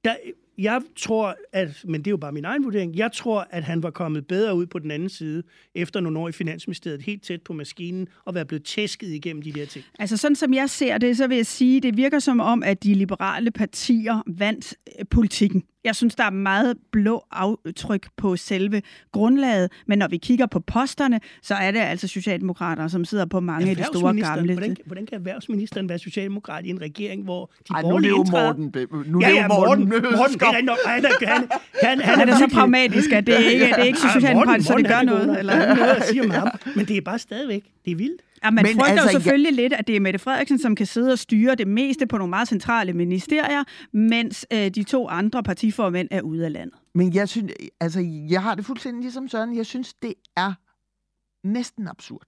der, 0.03 0.15
jeg 0.57 0.81
tror, 0.97 1.35
at, 1.53 1.81
men 1.85 2.01
det 2.01 2.07
er 2.07 2.11
jo 2.11 2.17
bare 2.17 2.31
min 2.31 2.45
egen 2.45 2.63
vurdering, 2.63 2.95
jeg 2.97 3.11
tror, 3.11 3.47
at 3.49 3.63
han 3.63 3.83
var 3.83 3.89
kommet 3.91 4.27
bedre 4.27 4.55
ud 4.55 4.65
på 4.65 4.79
den 4.79 4.91
anden 4.91 5.09
side, 5.09 5.43
efter 5.75 5.99
nogle 5.99 6.19
år 6.19 6.29
i 6.29 6.31
Finansministeriet, 6.31 7.01
helt 7.01 7.23
tæt 7.23 7.41
på 7.41 7.53
maskinen, 7.53 8.07
og 8.25 8.35
være 8.35 8.45
blevet 8.45 8.63
tæsket 8.63 9.07
igennem 9.07 9.41
de 9.41 9.51
der 9.51 9.65
ting. 9.65 9.85
Altså 9.99 10.17
sådan 10.17 10.35
som 10.35 10.53
jeg 10.53 10.69
ser 10.69 10.97
det, 10.97 11.17
så 11.17 11.27
vil 11.27 11.35
jeg 11.37 11.45
sige, 11.45 11.81
det 11.81 11.97
virker 11.97 12.19
som 12.19 12.39
om, 12.39 12.63
at 12.63 12.83
de 12.83 12.93
liberale 12.93 13.51
partier 13.51 14.23
vandt 14.27 14.73
øh, 14.99 15.05
politikken. 15.11 15.63
Jeg 15.85 15.95
synes, 15.95 16.15
der 16.15 16.23
er 16.23 16.29
meget 16.29 16.77
blå 16.91 17.23
aftryk 17.31 18.07
på 18.17 18.35
selve 18.35 18.81
grundlaget, 19.11 19.71
men 19.87 19.99
når 19.99 20.07
vi 20.07 20.17
kigger 20.17 20.45
på 20.45 20.59
posterne, 20.59 21.19
så 21.41 21.55
er 21.55 21.71
det 21.71 21.79
altså 21.79 22.07
socialdemokrater, 22.07 22.87
som 22.87 23.05
sidder 23.05 23.25
på 23.25 23.39
mange 23.39 23.69
af 23.69 23.75
de 23.75 23.83
store 23.83 24.15
gamle... 24.21 24.53
Hvordan, 24.53 24.75
hvordan 24.85 25.05
kan 25.05 25.17
erhvervsministeren 25.17 25.89
være 25.89 25.99
socialdemokrat 25.99 26.65
i 26.65 26.69
en 26.69 26.81
regering, 26.81 27.23
hvor 27.23 27.51
de 27.69 27.73
Ej, 27.73 27.81
nu 27.81 27.87
er 27.95 27.99
det 27.99 28.09
jo? 28.09 28.25
Morten. 28.31 28.71
Be- 28.71 28.87
Nu 29.05 29.19
er 29.19 29.29
ja, 29.29 29.33
ja, 29.35 29.47
Morten, 29.47 29.89
Morten, 29.89 30.11
Morten, 30.17 30.41
er 30.41 30.53
han, 30.53 30.69
er, 30.69 30.75
han, 30.85 31.47
han, 31.81 31.99
han, 31.99 32.19
Han 32.19 32.29
er 32.29 32.37
så 32.37 32.49
pragmatisk, 32.53 33.11
at 33.11 33.27
det 33.27 33.39
ikke, 33.39 33.65
det 33.65 33.71
er 33.79 33.83
ikke 33.83 33.99
socialdemokratisk, 33.99 34.67
så 34.67 34.77
det 34.77 34.87
gør 34.87 34.95
han 34.95 35.09
er 35.09 35.13
noget. 35.13 35.39
Eller? 35.39 35.53
Er 35.53 35.75
noget 35.75 35.91
at 35.91 36.03
sige 36.07 36.23
om 36.23 36.29
ham, 36.29 36.47
men 36.75 36.85
det 36.85 36.97
er 36.97 37.01
bare 37.01 37.19
stadigvæk, 37.19 37.63
det 37.85 37.91
er 37.91 37.95
vildt. 37.95 38.21
Ja, 38.43 38.51
man 38.51 38.63
Men 38.63 38.73
frygter 38.75 38.85
altså, 38.91 39.03
jo 39.03 39.05
jeg- 39.05 39.11
selvfølgelig 39.11 39.53
lidt, 39.53 39.73
at 39.73 39.87
det 39.87 39.95
er 39.95 39.99
Mette 39.99 40.19
Frederiksen, 40.19 40.59
som 40.59 40.75
kan 40.75 40.85
sidde 40.85 41.11
og 41.11 41.19
styre 41.19 41.55
det 41.55 41.67
meste 41.67 42.07
på 42.07 42.17
nogle 42.17 42.29
meget 42.29 42.47
centrale 42.47 42.93
ministerier, 42.93 43.63
mens 43.93 44.45
øh, 44.53 44.69
de 44.69 44.83
to 44.83 45.07
andre 45.07 45.43
partiformænd 45.43 46.07
er 46.11 46.21
ude 46.21 46.45
af 46.45 46.51
landet. 46.53 46.79
Men 46.95 47.13
jeg 47.13 47.29
synes, 47.29 47.51
altså, 47.79 47.99
jeg 48.29 48.43
har 48.43 48.55
det 48.55 48.65
fuldstændig 48.65 49.01
ligesom 49.01 49.27
Søren. 49.27 49.55
Jeg 49.57 49.65
synes, 49.65 49.93
det 49.93 50.13
er 50.37 50.53
næsten 51.47 51.87
absurd. 51.87 52.27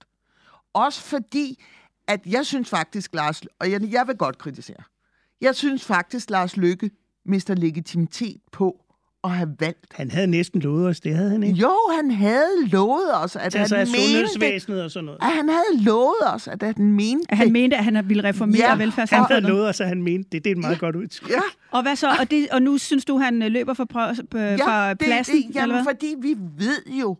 Også 0.72 1.00
fordi, 1.02 1.64
at 2.06 2.20
jeg 2.26 2.46
synes 2.46 2.68
faktisk, 2.68 3.14
Lars, 3.14 3.42
og 3.60 3.70
jeg, 3.70 3.92
jeg 3.92 4.06
vil 4.06 4.16
godt 4.16 4.38
kritisere, 4.38 4.82
jeg 5.40 5.54
synes 5.54 5.84
faktisk, 5.84 6.30
Lars 6.30 6.56
Lykke 6.56 6.90
mister 7.24 7.54
legitimitet 7.54 8.40
på 8.52 8.84
at 9.24 9.30
have 9.30 9.48
valgt. 9.60 9.86
Han 9.94 10.10
havde 10.10 10.26
næsten 10.26 10.60
lovet 10.60 10.86
os, 10.88 11.00
det 11.00 11.14
havde 11.14 11.30
han 11.30 11.42
ikke. 11.42 11.58
Jo, 11.58 11.72
han 11.96 12.10
havde 12.10 12.66
lovet 12.66 13.14
os, 13.24 13.36
at 13.36 13.52
Til 13.52 13.60
han 13.60 13.68
mente, 13.70 14.24
og 14.84 14.90
sådan 14.90 15.04
noget. 15.04 15.18
at 15.22 15.28
han 15.32 15.48
havde 15.48 15.84
lovet 15.84 16.34
os, 16.34 16.48
at 16.48 16.62
han 16.62 16.74
mente 16.92 17.24
At 17.28 17.36
han 17.38 17.52
mente, 17.52 17.76
at 17.76 17.84
han 17.84 18.08
ville 18.08 18.24
reformere 18.24 18.56
Ja, 18.58 18.62
ja, 18.64 18.68
Han 18.68 18.78
havde 18.78 18.86
velfærdssamfundet. 18.86 19.42
lovet 19.42 19.68
os, 19.68 19.80
at 19.80 19.88
han 19.88 20.02
mente 20.02 20.28
det. 20.32 20.44
Det 20.44 20.50
er 20.50 20.54
et 20.54 20.60
meget 20.60 20.74
ja. 20.74 20.78
godt 20.78 20.96
udtryk. 20.96 21.30
Ja, 21.30 21.40
Og 21.70 21.82
hvad 21.82 21.96
så? 21.96 22.08
Og, 22.20 22.30
det, 22.30 22.48
og 22.52 22.62
nu 22.62 22.78
synes 22.78 23.04
du, 23.04 23.18
han 23.18 23.42
øh, 23.42 23.50
løber 23.50 23.74
fra, 23.74 23.86
prø- 23.94 24.38
øh, 24.38 24.58
fra 24.58 24.90
det, 24.90 24.98
pladsen? 24.98 25.34
det, 25.36 25.44
eller 25.46 25.60
jamen, 25.60 25.74
hvad? 25.76 25.84
fordi 25.94 26.14
vi 26.22 26.36
ved 26.58 26.82
jo, 27.00 27.16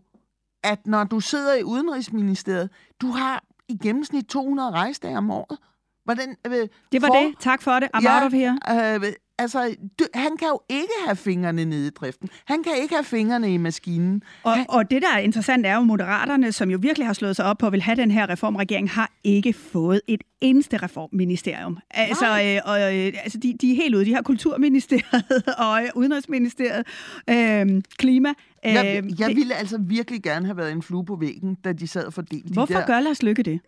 at 0.65 0.87
når 0.87 1.05
du 1.05 1.21
sidder 1.21 1.55
i 1.55 1.63
Udenrigsministeriet, 1.65 2.71
du 3.01 3.07
har 3.11 3.45
i 3.69 3.77
gennemsnit 3.83 4.27
200 4.27 4.71
rejsedage 4.71 5.19
om 5.19 5.31
året. 5.31 5.59
Hvordan, 6.05 6.37
øh, 6.47 6.53
Det 6.93 7.03
var 7.03 7.07
for, 7.09 7.15
det. 7.15 7.35
Tak 7.41 7.63
for 7.63 7.73
det. 7.73 7.89
I'm 7.97 8.15
out 8.15 8.23
of 8.23 8.33
here. 8.33 8.59
Øh, 8.95 9.13
altså, 9.39 9.77
du, 9.99 10.05
han 10.15 10.37
kan 10.37 10.49
jo 10.49 10.61
ikke 10.69 10.93
have 11.07 11.17
fingrene 11.17 11.65
nede 11.65 11.87
i 11.87 11.91
driften. 11.91 12.29
Han 12.45 12.63
kan 12.63 12.73
ikke 12.83 12.95
have 12.95 13.05
fingrene 13.05 13.55
i 13.55 13.57
maskinen. 13.57 14.23
Og, 14.43 14.57
og 14.69 14.91
det, 14.91 15.03
der 15.03 15.09
er 15.15 15.19
interessant, 15.19 15.67
er 15.67 15.75
jo, 15.75 15.81
at 15.81 15.87
Moderaterne, 15.87 16.53
som 16.53 16.71
jo 16.71 16.79
virkelig 16.83 17.07
har 17.07 17.13
slået 17.13 17.37
sig 17.37 17.45
op 17.45 17.59
på 17.59 17.67
at 17.67 17.73
vil 17.73 17.83
have 17.83 17.97
den 17.97 18.11
her 18.11 18.29
reformregering, 18.31 18.91
har 18.91 19.13
ikke 19.25 19.53
fået 19.53 20.01
et 20.07 20.23
eneste 20.41 20.77
reformministerium. 20.77 21.79
Altså, 21.91 22.27
øh, 22.27 22.71
og, 22.71 22.97
øh, 22.97 23.13
altså 23.23 23.39
de, 23.39 23.57
de 23.61 23.73
er 23.73 23.77
helt 23.77 23.95
ude. 23.95 24.05
De 24.05 24.15
har 24.15 24.23
Kulturministeriet 24.23 25.45
og 25.69 25.83
øh, 25.83 25.89
Udenrigsministeriet, 25.95 26.87
øh, 27.31 27.83
Klima. 27.97 28.29
Øh, 28.29 28.73
Jeg, 28.73 29.05
jeg 29.19 29.29
det, 29.29 29.37
ville 29.37 29.55
altså 29.55 29.79
virkelig 29.79 30.23
gerne 30.23 30.47
have 30.47 30.57
været 30.57 30.73
en 30.73 30.83
flue 30.83 31.05
på 31.05 31.17
væggen, 31.17 31.55
da 31.55 31.73
de 31.73 31.87
sad 31.87 32.05
og 32.05 32.13
fordelte 32.13 32.53
hvorfor 32.53 32.75
de 32.75 32.81
der... 32.81 32.87
gør 32.87 33.01
Lars 33.01 33.23
Lykke 33.23 33.43
det? 33.43 33.61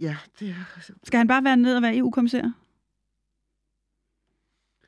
Ja, 0.00 0.16
det 0.40 0.48
er... 0.48 0.80
Skal 1.04 1.18
han 1.18 1.28
bare 1.28 1.44
være 1.44 1.56
ned 1.56 1.76
og 1.76 1.82
være 1.82 1.96
EU-kommissær? 1.96 2.50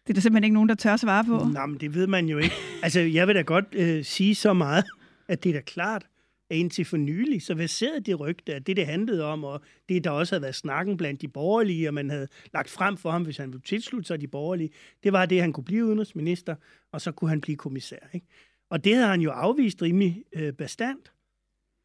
Det 0.06 0.10
er 0.10 0.14
der 0.14 0.20
simpelthen 0.20 0.44
ikke 0.44 0.54
nogen, 0.54 0.68
der 0.68 0.74
tør 0.74 0.96
svare 0.96 1.24
på. 1.24 1.44
Nej, 1.52 1.66
men 1.66 1.80
det 1.80 1.94
ved 1.94 2.06
man 2.06 2.26
jo 2.26 2.38
ikke. 2.38 2.54
Altså, 2.82 3.00
jeg 3.00 3.26
vil 3.26 3.34
da 3.34 3.42
godt 3.42 3.66
øh, 3.72 4.04
sige 4.04 4.34
så 4.34 4.52
meget, 4.52 4.84
at 5.28 5.44
det 5.44 5.50
er 5.50 5.54
da 5.54 5.60
klart, 5.60 6.06
at 6.50 6.56
indtil 6.56 6.84
for 6.84 6.96
nylig, 6.96 7.42
så 7.42 7.54
verserede 7.54 8.00
det 8.00 8.20
rygte, 8.20 8.54
at 8.54 8.66
det, 8.66 8.76
det 8.76 8.86
handlede 8.86 9.24
om, 9.24 9.44
og 9.44 9.60
det, 9.88 10.04
der 10.04 10.10
også 10.10 10.34
havde 10.34 10.42
været 10.42 10.54
snakken 10.54 10.96
blandt 10.96 11.20
de 11.20 11.28
borgerlige, 11.28 11.88
og 11.88 11.94
man 11.94 12.10
havde 12.10 12.28
lagt 12.54 12.70
frem 12.70 12.96
for 12.96 13.10
ham, 13.10 13.22
hvis 13.22 13.36
han 13.36 13.52
ville 13.52 13.62
tilslutte 13.62 14.06
sig 14.06 14.20
de 14.20 14.28
borgerlige, 14.28 14.70
det 15.02 15.12
var 15.12 15.26
det, 15.26 15.36
at 15.36 15.42
han 15.42 15.52
kunne 15.52 15.64
blive 15.64 15.86
udenrigsminister, 15.86 16.54
og 16.92 17.00
så 17.00 17.12
kunne 17.12 17.30
han 17.30 17.40
blive 17.40 17.56
kommissær. 17.56 18.08
Ikke? 18.12 18.26
Og 18.70 18.84
det 18.84 18.94
havde 18.94 19.08
han 19.08 19.20
jo 19.20 19.30
afvist 19.30 19.82
rimelig 19.82 20.24
øh, 20.32 20.52
bestandt. 20.52 21.12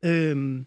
Øhm, 0.05 0.65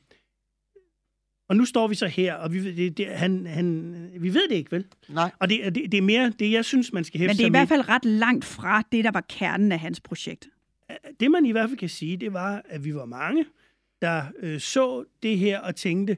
og 1.51 1.57
nu 1.57 1.65
står 1.65 1.89
vi 1.89 1.95
så 1.95 2.07
her, 2.07 2.35
og 2.35 2.53
vi, 2.53 2.65
ved- 2.65 2.77
det, 2.77 2.97
det, 2.99 3.07
han, 3.07 3.47
han, 3.47 3.95
vi 4.21 4.35
ved 4.35 4.49
det 4.49 4.55
ikke, 4.57 4.73
vel? 4.73 4.85
Nej. 5.09 5.31
Og 5.39 5.51
det, 5.51 5.75
det, 5.75 5.93
det 5.93 5.99
er 5.99 6.03
mere 6.03 6.33
det, 6.39 6.53
jeg 6.53 6.65
synes, 6.65 6.93
man 6.93 7.05
skal 7.05 7.21
hæfte 7.21 7.31
Men 7.31 7.37
det 7.37 7.43
er 7.43 7.47
i 7.47 7.51
hvert 7.51 7.69
fald 7.69 7.89
ret 7.89 8.05
langt 8.05 8.45
fra 8.45 8.83
det, 8.93 9.05
der 9.05 9.11
var 9.11 9.25
kernen 9.29 9.73
af 9.73 9.79
hans 9.79 10.01
projekt. 10.01 10.49
det 11.21 11.31
man 11.31 11.47
i 11.47 11.53
hvert 11.53 11.69
fald 11.69 11.79
kan 11.79 11.89
sige, 11.89 12.17
det 12.17 12.33
var, 12.33 12.63
at 12.69 12.85
vi 12.85 12.95
var 12.95 13.05
mange, 13.05 13.45
der 14.03 14.23
øh, 14.43 14.61
så 14.61 15.05
det 15.23 15.39
her 15.39 15.61
og 15.61 15.77
tænkte, 15.77 16.17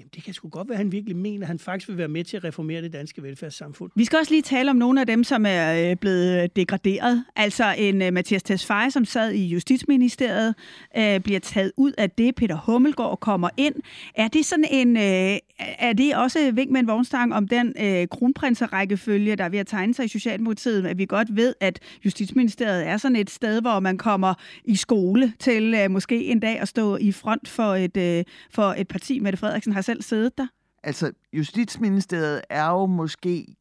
jamen 0.00 0.10
det 0.14 0.24
kan 0.24 0.34
sgu 0.34 0.48
godt 0.48 0.68
være, 0.68 0.74
at 0.74 0.78
han 0.78 0.92
virkelig 0.92 1.16
mener, 1.16 1.42
at 1.42 1.48
han 1.48 1.58
faktisk 1.58 1.88
vil 1.88 1.98
være 1.98 2.08
med 2.08 2.24
til 2.24 2.36
at 2.36 2.44
reformere 2.44 2.82
det 2.82 2.92
danske 2.92 3.22
velfærdssamfund. 3.22 3.90
Vi 3.94 4.04
skal 4.04 4.18
også 4.18 4.32
lige 4.32 4.42
tale 4.42 4.70
om 4.70 4.76
nogle 4.76 5.00
af 5.00 5.06
dem, 5.06 5.24
som 5.24 5.46
er 5.46 5.90
øh, 5.90 5.96
blevet 5.96 6.42
øh, 6.42 6.48
degraderet. 6.56 7.24
Altså 7.36 7.74
en 7.78 8.02
øh, 8.02 8.12
Mathias 8.12 8.42
Tesfaye, 8.42 8.90
som 8.90 9.04
sad 9.04 9.30
i 9.32 9.46
Justitsministeriet, 9.46 10.54
øh, 10.96 11.20
bliver 11.20 11.40
taget 11.40 11.72
ud 11.76 11.92
af 11.98 12.10
det. 12.10 12.34
Peter 12.34 12.56
Hummelgaard 12.56 13.20
kommer 13.20 13.48
ind. 13.56 13.74
Er 14.14 14.28
det 14.28 14.46
sådan 14.46 14.64
en, 14.70 14.96
øh, 14.96 15.38
er 15.58 15.92
det 15.92 16.16
også 16.16 16.50
vink 16.52 16.70
med 16.70 16.80
en 16.80 16.86
vognstang 16.86 17.34
om 17.34 17.48
den 17.48 17.74
øh, 17.80 18.08
kronprinserækkefølge, 18.08 19.36
der 19.36 19.44
er 19.44 19.48
ved 19.48 19.58
at 19.58 19.66
tegne 19.66 19.94
sig 19.94 20.04
i 20.04 20.08
Socialdemokratiet, 20.08 20.86
at 20.86 20.98
vi 20.98 21.04
godt 21.04 21.36
ved, 21.36 21.54
at 21.60 21.78
Justitsministeriet 22.04 22.86
er 22.86 22.96
sådan 22.96 23.16
et 23.16 23.30
sted, 23.30 23.60
hvor 23.60 23.80
man 23.80 23.98
kommer 23.98 24.34
i 24.64 24.76
skole 24.76 25.32
til 25.38 25.74
øh, 25.74 25.90
måske 25.90 26.24
en 26.24 26.40
dag 26.40 26.60
at 26.60 26.68
stå 26.68 26.96
i 26.96 27.12
front 27.12 27.48
for 27.48 27.74
et, 27.74 27.96
øh, 27.96 28.24
for 28.50 28.74
et 28.78 28.88
parti. 28.88 29.18
Mette 29.18 29.38
Frederiksen 29.38 29.72
har 29.72 29.80
selv 29.90 30.02
siddet 30.02 30.38
der. 30.38 30.46
Altså, 30.82 31.12
Justitsministeriet 31.32 32.40
er 32.50 32.66
jo 32.70 32.86
måske 32.86 33.56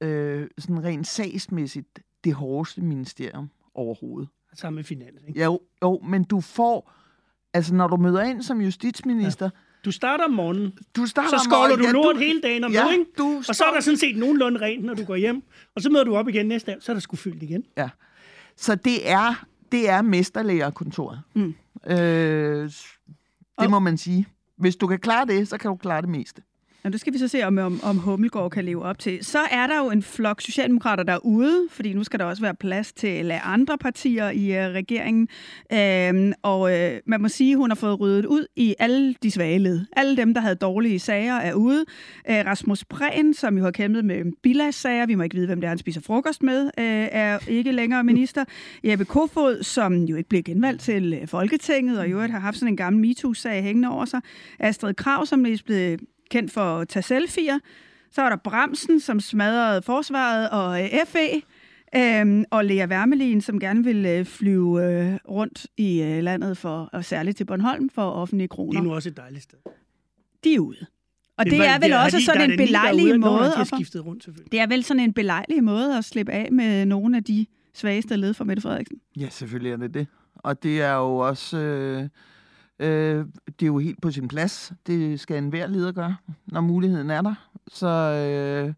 øh, 0.00 0.46
sådan 0.58 0.84
rent 0.84 1.06
sagsmæssigt 1.06 1.98
det 2.24 2.34
hårdeste 2.34 2.80
ministerium 2.80 3.50
overhovedet. 3.74 4.28
Sammen 4.54 4.76
med 4.76 4.84
finans. 4.84 5.22
Ikke? 5.28 5.42
Jo, 5.42 5.60
jo, 5.82 6.00
men 6.08 6.24
du 6.24 6.40
får... 6.40 6.92
Altså, 7.54 7.74
når 7.74 7.88
du 7.88 7.96
møder 7.96 8.22
ind 8.22 8.42
som 8.42 8.60
justitsminister... 8.60 9.46
Ja. 9.46 9.50
Du 9.84 9.90
starter 9.90 10.24
om 10.24 10.30
morgenen, 10.30 10.78
Du 10.96 11.06
starter 11.06 11.38
så 11.38 11.44
skåler 11.44 11.68
morgenen- 11.68 11.78
du 11.78 11.84
ja, 11.86 11.92
lort 11.92 12.18
hele 12.18 12.40
dagen 12.40 12.64
om 12.64 12.72
ja, 12.72 12.90
ikke? 12.92 13.04
du 13.18 13.42
Og 13.48 13.54
så 13.54 13.64
er 13.64 13.74
der 13.74 13.80
sådan 13.80 13.98
set 13.98 14.16
nogenlunde 14.16 14.60
rent, 14.60 14.84
når 14.84 14.94
du 14.94 15.04
går 15.04 15.16
hjem. 15.16 15.42
Og 15.74 15.82
så 15.82 15.90
møder 15.90 16.04
du 16.04 16.16
op 16.16 16.28
igen 16.28 16.46
næste 16.46 16.70
dag, 16.72 16.82
så 16.82 16.92
er 16.92 16.94
der 16.94 17.00
sgu 17.00 17.16
fyldt 17.16 17.42
igen. 17.42 17.64
Ja. 17.76 17.88
Så 18.56 18.74
det 18.74 19.10
er, 19.10 19.44
det 19.72 19.88
er 19.88 20.02
mesterlægerkontoret. 20.02 21.20
Mm. 21.34 21.54
Øh, 21.86 22.70
det 23.60 23.70
må 23.70 23.78
man 23.78 23.98
sige. 23.98 24.26
Hvis 24.58 24.76
du 24.76 24.86
kan 24.86 24.98
klare 24.98 25.26
det, 25.26 25.48
så 25.48 25.58
kan 25.58 25.70
du 25.70 25.76
klare 25.76 26.02
det 26.02 26.10
meste. 26.10 26.42
Og 26.88 26.92
det 26.92 27.00
skal 27.00 27.12
vi 27.12 27.18
så 27.18 27.28
se, 27.28 27.42
om, 27.42 27.58
om, 27.58 27.80
om 27.82 27.98
Hummelgaard 27.98 28.50
kan 28.50 28.64
leve 28.64 28.82
op 28.82 28.98
til. 28.98 29.24
Så 29.24 29.38
er 29.38 29.66
der 29.66 29.78
jo 29.78 29.90
en 29.90 30.02
flok 30.02 30.40
socialdemokrater 30.40 31.02
derude, 31.02 31.66
fordi 31.70 31.92
nu 31.92 32.04
skal 32.04 32.18
der 32.18 32.24
også 32.24 32.42
være 32.42 32.54
plads 32.54 32.92
til 32.92 33.32
andre 33.44 33.78
partier 33.78 34.30
i 34.30 34.50
uh, 34.50 34.72
regeringen. 34.74 35.28
Øhm, 35.72 36.32
og 36.42 36.76
øh, 36.76 37.00
man 37.06 37.22
må 37.22 37.28
sige, 37.28 37.52
at 37.52 37.56
hun 37.56 37.70
har 37.70 37.74
fået 37.74 38.00
ryddet 38.00 38.26
ud 38.26 38.46
i 38.56 38.74
alle 38.78 39.14
de 39.22 39.30
svage 39.30 39.58
led. 39.58 39.80
Alle 39.92 40.16
dem, 40.16 40.34
der 40.34 40.40
havde 40.40 40.54
dårlige 40.54 40.98
sager, 40.98 41.34
er 41.34 41.54
ude. 41.54 41.84
Øh, 42.30 42.46
Rasmus 42.46 42.84
Prehn, 42.84 43.34
som 43.34 43.58
jo 43.58 43.64
har 43.64 43.70
kæmpet 43.70 44.04
med 44.04 44.32
bilagssager, 44.42 45.06
vi 45.06 45.14
må 45.14 45.22
ikke 45.22 45.36
vide, 45.36 45.46
hvem 45.46 45.60
det 45.60 45.66
er, 45.66 45.70
han 45.70 45.78
spiser 45.78 46.00
frokost 46.00 46.42
med, 46.42 46.64
øh, 46.64 47.08
er 47.12 47.38
ikke 47.48 47.72
længere 47.72 48.04
minister. 48.04 48.44
Jeppe 48.84 49.04
Kofod, 49.04 49.62
som 49.62 50.04
jo 50.04 50.16
ikke 50.16 50.28
blev 50.28 50.42
genvalgt 50.42 50.82
til 50.82 51.18
øh, 51.22 51.28
Folketinget, 51.28 51.98
og 51.98 52.10
jo 52.10 52.20
har 52.20 52.38
haft 52.38 52.56
sådan 52.56 52.72
en 52.72 52.76
gammel 52.76 53.00
MeToo-sag 53.00 53.62
hængende 53.62 53.88
over 53.88 54.04
sig. 54.04 54.20
Astrid 54.58 54.94
Krav, 54.94 55.26
som 55.26 55.46
er 55.46 55.62
blevet 55.66 56.00
kendt 56.30 56.52
for 56.52 56.78
at 56.78 56.88
tage 56.88 57.02
selfier. 57.02 57.58
Så 58.10 58.22
var 58.22 58.28
der 58.28 58.36
Bremsen, 58.36 59.00
som 59.00 59.20
smadrede 59.20 59.82
forsvaret 59.82 60.50
og 60.50 60.82
øh, 60.84 60.88
FE. 61.06 61.42
Øhm, 61.96 62.44
og 62.50 62.64
Lea 62.64 62.86
Wermelin, 62.86 63.40
som 63.40 63.60
gerne 63.60 63.84
vil 63.84 64.06
øh, 64.06 64.24
flyve 64.24 64.84
øh, 64.84 65.18
rundt 65.28 65.66
i 65.76 66.02
øh, 66.02 66.22
landet, 66.22 66.56
for, 66.58 66.88
og 66.92 67.04
særligt 67.04 67.36
til 67.36 67.44
Bornholm, 67.44 67.90
for 67.90 68.10
offentlige 68.10 68.42
Det 68.44 68.50
kroner. 68.50 68.80
er 68.80 68.84
nu 68.84 68.94
også 68.94 69.08
et 69.08 69.16
dejligt 69.16 69.42
sted. 69.42 69.58
De 70.44 70.54
er 70.54 70.58
ude. 70.60 70.86
Og 71.38 71.44
det, 71.44 71.50
det 71.50 71.58
var- 71.58 71.64
er 71.64 71.78
vel 71.78 71.92
har 71.92 72.04
også 72.04 72.16
de- 72.16 72.24
sådan 72.24 72.50
en 72.50 72.56
belejlig 72.56 73.04
nogle, 73.04 73.18
måde. 73.18 73.52
At 73.60 73.66
skiftet 73.66 74.06
rundt, 74.06 74.24
selvfølgelig. 74.24 74.52
Det 74.52 74.60
er 74.60 74.66
vel 74.66 74.84
sådan 74.84 75.00
en 75.02 75.12
belejlig 75.12 75.64
måde 75.64 75.98
at 75.98 76.04
slippe 76.04 76.32
af 76.32 76.52
med 76.52 76.86
nogle 76.86 77.16
af 77.16 77.24
de 77.24 77.46
svageste 77.74 78.16
led 78.16 78.34
for 78.34 78.44
Mette 78.44 78.60
Frederiksen. 78.62 78.98
Ja, 79.20 79.28
selvfølgelig 79.28 79.72
er 79.72 79.76
det 79.76 79.94
det. 79.94 80.06
Og 80.34 80.62
det 80.62 80.80
er 80.82 80.92
jo 80.94 81.16
også... 81.16 81.58
Øh, 81.58 82.08
øh, 82.78 83.26
det 83.46 83.62
er 83.62 83.66
jo 83.66 83.78
helt 83.78 84.02
på 84.02 84.10
sin 84.10 84.28
plads. 84.28 84.72
Det 84.86 85.20
skal 85.20 85.38
enhver 85.38 85.66
leder 85.66 85.92
gøre, 85.92 86.16
når 86.46 86.60
muligheden 86.60 87.10
er 87.10 87.22
der. 87.22 87.34
Så, 87.72 87.88
øh, 87.88 88.74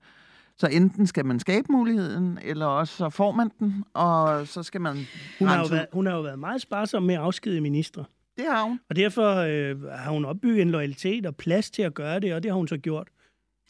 så 0.57 0.67
enten 0.67 1.07
skal 1.07 1.27
man 1.27 1.41
skabe 1.41 1.67
muligheden, 1.73 2.39
eller 2.43 2.67
også 2.67 2.97
så 2.97 3.11
får 3.11 3.33
man 3.33 3.51
den, 3.59 3.85
og 3.95 4.47
så 4.47 4.63
skal 4.63 4.81
man... 4.81 4.97
Hun 5.39 5.49
har, 5.49 5.59
jo 5.59 5.67
været, 5.71 5.87
hun 5.93 6.07
har 6.07 6.15
jo 6.15 6.23
været 6.23 6.39
meget 6.39 6.61
sparsom 6.61 7.03
med 7.03 7.15
at 7.15 7.21
afskedige 7.21 7.61
ministre. 7.61 8.05
Det 8.37 8.45
har 8.49 8.63
hun. 8.63 8.81
Og 8.91 8.97
derfor 8.97 9.35
øh, 9.35 9.83
har 9.83 10.11
hun 10.11 10.25
opbygget 10.25 10.63
en 10.63 10.71
loyalitet 10.71 11.27
og 11.27 11.37
plads 11.37 11.71
til 11.71 11.83
at 11.83 11.95
gøre 11.95 12.21
det, 12.21 12.35
og 12.35 12.43
det 12.43 12.51
har 12.51 12.57
hun 12.57 12.69
så 12.69 12.77
gjort. 12.77 13.09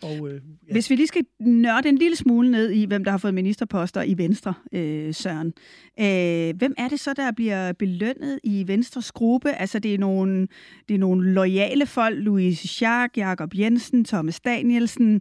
Og, 0.02 0.28
øh, 0.28 0.34
ja. 0.68 0.72
Hvis 0.72 0.90
vi 0.90 0.96
lige 0.96 1.06
skal 1.06 1.24
nørde 1.40 1.88
en 1.88 1.98
lille 1.98 2.16
smule 2.16 2.50
ned 2.50 2.70
i, 2.70 2.84
hvem 2.84 3.04
der 3.04 3.10
har 3.10 3.18
fået 3.18 3.34
ministerposter 3.34 4.02
i 4.02 4.18
Venstre, 4.18 4.54
øh, 4.72 5.14
Søren. 5.14 5.52
Øh, 6.00 6.56
hvem 6.56 6.74
er 6.78 6.88
det 6.88 7.00
så, 7.00 7.12
der 7.12 7.32
bliver 7.32 7.72
belønnet 7.72 8.40
i 8.44 8.64
Venstres 8.66 9.12
gruppe? 9.12 9.52
Altså, 9.52 9.78
det 9.78 9.94
er 9.94 9.98
nogle, 9.98 10.48
det 10.88 10.94
er 10.94 10.98
nogle 10.98 11.32
lojale 11.32 11.86
folk, 11.86 12.18
Louise 12.18 12.68
Schack, 12.68 13.16
Jakob 13.16 13.54
Jensen, 13.54 14.04
Thomas 14.04 14.40
Danielsen. 14.40 15.20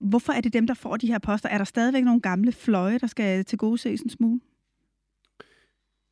Hvorfor 0.00 0.32
er 0.32 0.40
det 0.40 0.52
dem, 0.52 0.66
der 0.66 0.74
får 0.74 0.96
de 0.96 1.06
her 1.06 1.18
poster? 1.18 1.48
Er 1.48 1.58
der 1.58 1.64
stadigvæk 1.64 2.04
nogle 2.04 2.20
gamle 2.20 2.52
fløje, 2.52 2.98
der 2.98 3.06
skal 3.06 3.44
til 3.44 3.58
gode 3.58 3.78
ses 3.78 4.00
en 4.00 4.10
smule? 4.10 4.40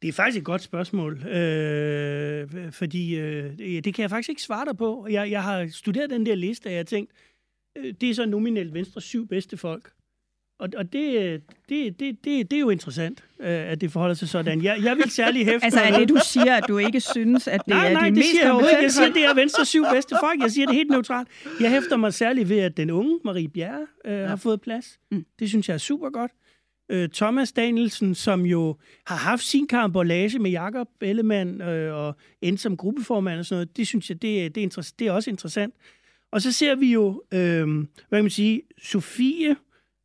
Det 0.02 0.08
er 0.08 0.12
faktisk 0.12 0.38
et 0.38 0.44
godt 0.44 0.62
spørgsmål, 0.62 1.26
øh, 1.26 2.72
fordi 2.72 3.16
øh, 3.18 3.58
det 3.58 3.94
kan 3.94 4.02
jeg 4.02 4.10
faktisk 4.10 4.28
ikke 4.28 4.42
svare 4.42 4.64
dig 4.64 4.76
på. 4.76 5.06
Jeg, 5.10 5.30
jeg 5.30 5.42
har 5.42 5.68
studeret 5.70 6.10
den 6.10 6.26
der 6.26 6.34
liste, 6.34 6.66
og 6.66 6.72
jeg 6.72 6.78
har 6.78 6.84
tænkt, 6.84 7.12
det 8.00 8.10
er 8.10 8.14
så 8.14 8.26
nominelt 8.26 8.74
Venstre 8.74 9.00
syv 9.00 9.28
bedste 9.28 9.56
folk. 9.56 9.92
Og, 10.58 10.68
og 10.76 10.92
det, 10.92 11.18
øh, 11.18 11.40
det, 11.68 12.00
det, 12.00 12.24
det, 12.24 12.50
det 12.50 12.52
er 12.52 12.60
jo 12.60 12.70
interessant, 12.70 13.24
øh, 13.40 13.48
at 13.48 13.80
det 13.80 13.92
forholder 13.92 14.14
sig 14.14 14.28
sådan. 14.28 14.62
Jeg, 14.62 14.78
jeg 14.84 14.96
vil 14.96 15.10
særlig 15.10 15.44
hæfte 15.44 15.64
Altså, 15.64 15.80
er 15.80 15.98
det, 15.98 16.08
du 16.08 16.16
siger, 16.24 16.54
at 16.54 16.64
du 16.68 16.78
ikke 16.78 17.00
synes, 17.00 17.48
at 17.48 17.60
det 17.60 17.68
nej, 17.68 17.88
er 17.88 17.92
nej, 17.92 18.00
de 18.00 18.06
det 18.06 18.14
mest 18.14 18.30
siger 18.30 18.54
jeg 18.54 18.70
ikke. 18.70 18.82
Jeg 18.82 18.92
siger, 18.92 19.12
det 19.12 19.24
er 19.24 19.34
Venstres 19.34 19.68
syv 19.68 19.84
bedste 19.92 20.16
folk. 20.20 20.40
Jeg 20.40 20.50
siger 20.50 20.66
det 20.66 20.74
helt 20.74 20.90
neutralt. 20.90 21.28
Jeg 21.60 21.70
hæfter 21.70 21.96
mig 21.96 22.14
særligt 22.14 22.48
ved, 22.48 22.58
at 22.58 22.76
den 22.76 22.90
unge 22.90 23.20
Marie 23.24 23.48
Bjerre 23.48 23.86
øh, 24.04 24.12
ja. 24.12 24.26
har 24.26 24.36
fået 24.36 24.60
plads. 24.60 24.98
Mm. 25.10 25.26
Det 25.38 25.48
synes 25.48 25.68
jeg 25.68 25.74
er 25.74 25.78
super 25.78 26.10
godt. 26.10 26.32
Øh, 26.90 27.08
Thomas 27.08 27.52
Danielsen, 27.52 28.14
som 28.14 28.46
jo 28.46 28.76
har 29.06 29.16
haft 29.16 29.42
sin 29.42 29.66
karambolage 29.66 30.38
med 30.38 30.50
Jakob 30.50 30.88
Ellemann 31.00 31.62
øh, 31.62 31.94
og 31.94 32.16
endte 32.42 32.62
som 32.62 32.76
gruppeformand 32.76 33.38
og 33.38 33.46
sådan 33.46 33.56
noget, 33.56 33.76
det 33.76 33.86
synes 33.86 34.10
jeg, 34.10 34.22
det, 34.22 34.54
det, 34.54 34.64
er, 34.64 34.92
det 34.98 35.06
er 35.06 35.12
også 35.12 35.30
interessant. 35.30 35.74
Og 36.36 36.42
så 36.42 36.52
ser 36.52 36.74
vi 36.74 36.92
jo, 36.92 37.22
øh, 37.34 37.38
hvad 37.38 38.18
kan 38.18 38.24
man 38.24 38.30
sige, 38.30 38.62
Sofie 38.82 39.56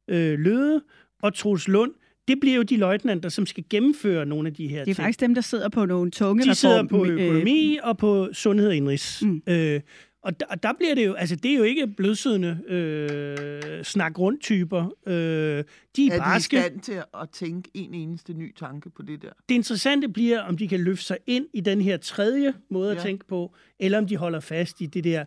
øh, 0.07 0.39
Løde 0.39 0.81
og 1.21 1.33
Troels 1.33 1.67
Lund. 1.67 1.91
Det 2.27 2.39
bliver 2.41 2.55
jo 2.55 2.61
de 2.63 2.77
løjtnanter, 2.77 3.29
som 3.29 3.45
skal 3.45 3.63
gennemføre 3.69 4.25
nogle 4.25 4.47
af 4.47 4.53
de 4.53 4.67
her 4.67 4.77
ting. 4.77 4.85
Det 4.85 4.91
er 4.91 5.03
faktisk 5.03 5.19
dem, 5.19 5.33
der 5.35 5.41
sidder 5.41 5.69
på 5.69 5.85
nogle 5.85 6.11
tunge 6.11 6.43
De 6.43 6.55
sidder 6.55 6.83
på 6.87 7.05
øh, 7.05 7.11
økonomi 7.25 7.79
og 7.83 7.97
på 7.97 8.29
sundhed 8.33 8.67
og 8.67 8.75
indrigs. 8.75 9.21
Mm. 9.25 9.41
Øh, 9.47 9.81
og 10.23 10.39
der, 10.39 10.45
og 10.49 10.63
der 10.63 10.73
bliver 10.73 10.95
det 10.95 11.05
jo, 11.05 11.13
altså 11.13 11.35
det 11.35 11.51
er 11.51 11.55
jo 11.57 11.63
ikke 11.63 11.87
blødsødende 11.87 12.59
øh, 12.67 13.83
snak 13.83 14.19
rundt 14.19 14.41
typer. 14.41 14.93
Øh, 15.07 15.13
de 15.13 15.17
er, 15.17 15.57
Er 15.57 15.63
de 15.95 16.05
i 16.05 16.09
barske. 16.19 16.61
stand 16.61 16.79
til 16.79 16.93
at 17.21 17.29
tænke 17.33 17.69
en 17.73 17.93
eneste 17.93 18.33
ny 18.33 18.55
tanke 18.55 18.89
på 18.89 19.01
det 19.01 19.21
der? 19.21 19.29
Det 19.49 19.55
interessante 19.55 20.09
bliver, 20.09 20.41
om 20.41 20.57
de 20.57 20.67
kan 20.67 20.79
løfte 20.79 21.05
sig 21.05 21.17
ind 21.27 21.45
i 21.53 21.61
den 21.61 21.81
her 21.81 21.97
tredje 21.97 22.53
måde 22.69 22.91
at 22.91 22.97
Ja. 22.97 23.01
tænke 23.03 23.25
på, 23.27 23.55
eller 23.79 23.97
om 23.97 24.07
de 24.07 24.17
holder 24.17 24.39
fast 24.39 24.81
i 24.81 24.85
det 24.85 25.03
der 25.03 25.25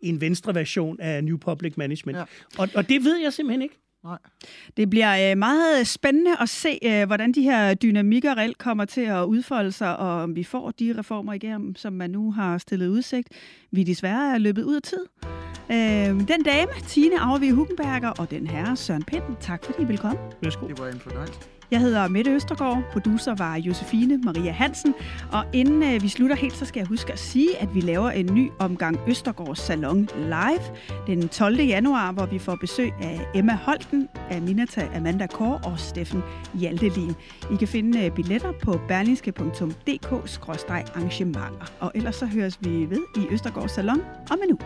en 0.00 0.20
venstre 0.20 0.54
version 0.54 1.00
af 1.00 1.24
New 1.24 1.36
Public 1.36 1.76
Management. 1.76 2.18
Ja. 2.18 2.24
Og, 2.58 2.68
og 2.74 2.88
det 2.88 3.04
ved 3.04 3.16
jeg 3.16 3.32
simpelthen 3.32 3.62
ikke. 3.62 3.78
Nej. 4.04 4.18
Det 4.76 4.90
bliver 4.90 5.30
øh, 5.30 5.38
meget 5.38 5.86
spændende 5.86 6.30
at 6.40 6.48
se, 6.48 6.78
øh, 6.84 7.06
hvordan 7.06 7.32
de 7.32 7.42
her 7.42 7.74
dynamikker 7.74 8.36
reelt 8.36 8.58
kommer 8.58 8.84
til 8.84 9.00
at 9.00 9.24
udfolde 9.24 9.72
sig, 9.72 9.96
og 9.96 10.22
om 10.22 10.36
vi 10.36 10.44
får 10.44 10.70
de 10.70 10.94
reformer 10.98 11.32
igennem, 11.32 11.76
som 11.76 11.92
man 11.92 12.10
nu 12.10 12.32
har 12.32 12.58
stillet 12.58 12.88
udsigt. 12.88 13.28
Vi 13.70 13.82
desværre 13.82 14.34
er 14.34 14.38
løbet 14.38 14.62
ud 14.62 14.74
af 14.74 14.82
tid. 14.82 15.06
Øh, 15.72 16.08
den 16.08 16.42
dame, 16.44 16.72
Tine 16.86 17.20
Auervig 17.20 17.52
Hugenberger, 17.52 18.08
og 18.08 18.30
den 18.30 18.46
herre 18.46 18.76
Søren 18.76 19.02
Pind, 19.02 19.22
tak 19.40 19.64
fordi 19.64 19.82
I 19.82 19.84
ville 19.84 19.98
komme. 19.98 20.18
Værsgo. 20.42 20.68
Det 20.68 20.78
var 20.78 20.88
en 20.88 21.00
fornøjelse. 21.00 21.40
Jeg 21.70 21.80
hedder 21.80 22.08
Mette 22.08 22.30
Østergaard, 22.30 22.82
producer 22.92 23.34
var 23.34 23.56
Josefine 23.56 24.18
Maria 24.18 24.52
Hansen, 24.52 24.94
og 25.32 25.44
inden 25.52 25.82
øh, 25.82 26.02
vi 26.02 26.08
slutter 26.08 26.36
helt, 26.36 26.56
så 26.56 26.64
skal 26.64 26.80
jeg 26.80 26.86
huske 26.86 27.12
at 27.12 27.18
sige, 27.18 27.58
at 27.58 27.74
vi 27.74 27.80
laver 27.80 28.10
en 28.10 28.34
ny 28.34 28.50
omgang 28.58 28.98
Østergaards 29.08 29.58
Salon 29.58 30.08
live 30.16 30.60
den 31.06 31.28
12. 31.28 31.60
januar, 31.60 32.12
hvor 32.12 32.26
vi 32.26 32.38
får 32.38 32.56
besøg 32.60 32.92
af 33.02 33.20
Emma 33.34 33.54
Holten, 33.54 34.08
Aminata 34.30 34.88
Amanda 34.96 35.26
Kår 35.26 35.60
og 35.64 35.78
Steffen 35.78 36.22
Hjaltelin. 36.54 37.14
I 37.52 37.56
kan 37.56 37.68
finde 37.68 38.04
øh, 38.04 38.14
billetter 38.14 38.52
på 38.62 38.80
berlingske.dk-arrangementer. 38.88 41.72
Og 41.80 41.92
ellers 41.94 42.16
så 42.16 42.26
høres 42.26 42.58
vi 42.60 42.90
ved 42.90 43.02
i 43.16 43.26
Østergaards 43.30 43.72
Salon 43.72 44.00
om 44.30 44.38
en 44.48 44.52
uge. 44.52 44.60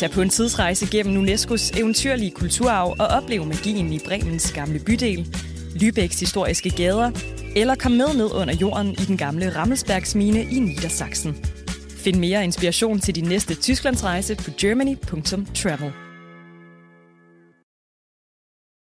Tag 0.00 0.10
på 0.10 0.22
en 0.22 0.28
tidsrejse 0.28 0.86
gennem 0.90 1.24
UNESCO's 1.24 1.78
eventyrlige 1.78 2.30
kulturarv 2.30 2.96
og 2.98 3.06
oplev 3.06 3.46
magien 3.46 3.92
i 3.92 3.98
Bremens 3.98 4.52
gamle 4.52 4.78
bydel, 4.78 5.36
Lübecks 5.74 6.20
historiske 6.20 6.70
gader, 6.70 7.10
eller 7.56 7.74
kom 7.74 7.92
med 7.92 8.14
ned 8.16 8.32
under 8.34 8.54
jorden 8.54 8.92
i 8.92 9.04
den 9.08 9.16
gamle 9.16 9.56
Rammelsbergsmine 9.56 10.42
i 10.42 10.58
Niedersachsen. 10.58 11.44
Find 11.96 12.16
mere 12.16 12.44
inspiration 12.44 13.00
til 13.00 13.14
din 13.14 13.24
næste 13.24 13.54
Tysklandsrejse 13.54 14.36
på 14.36 14.50
germany.travel. 14.60 16.09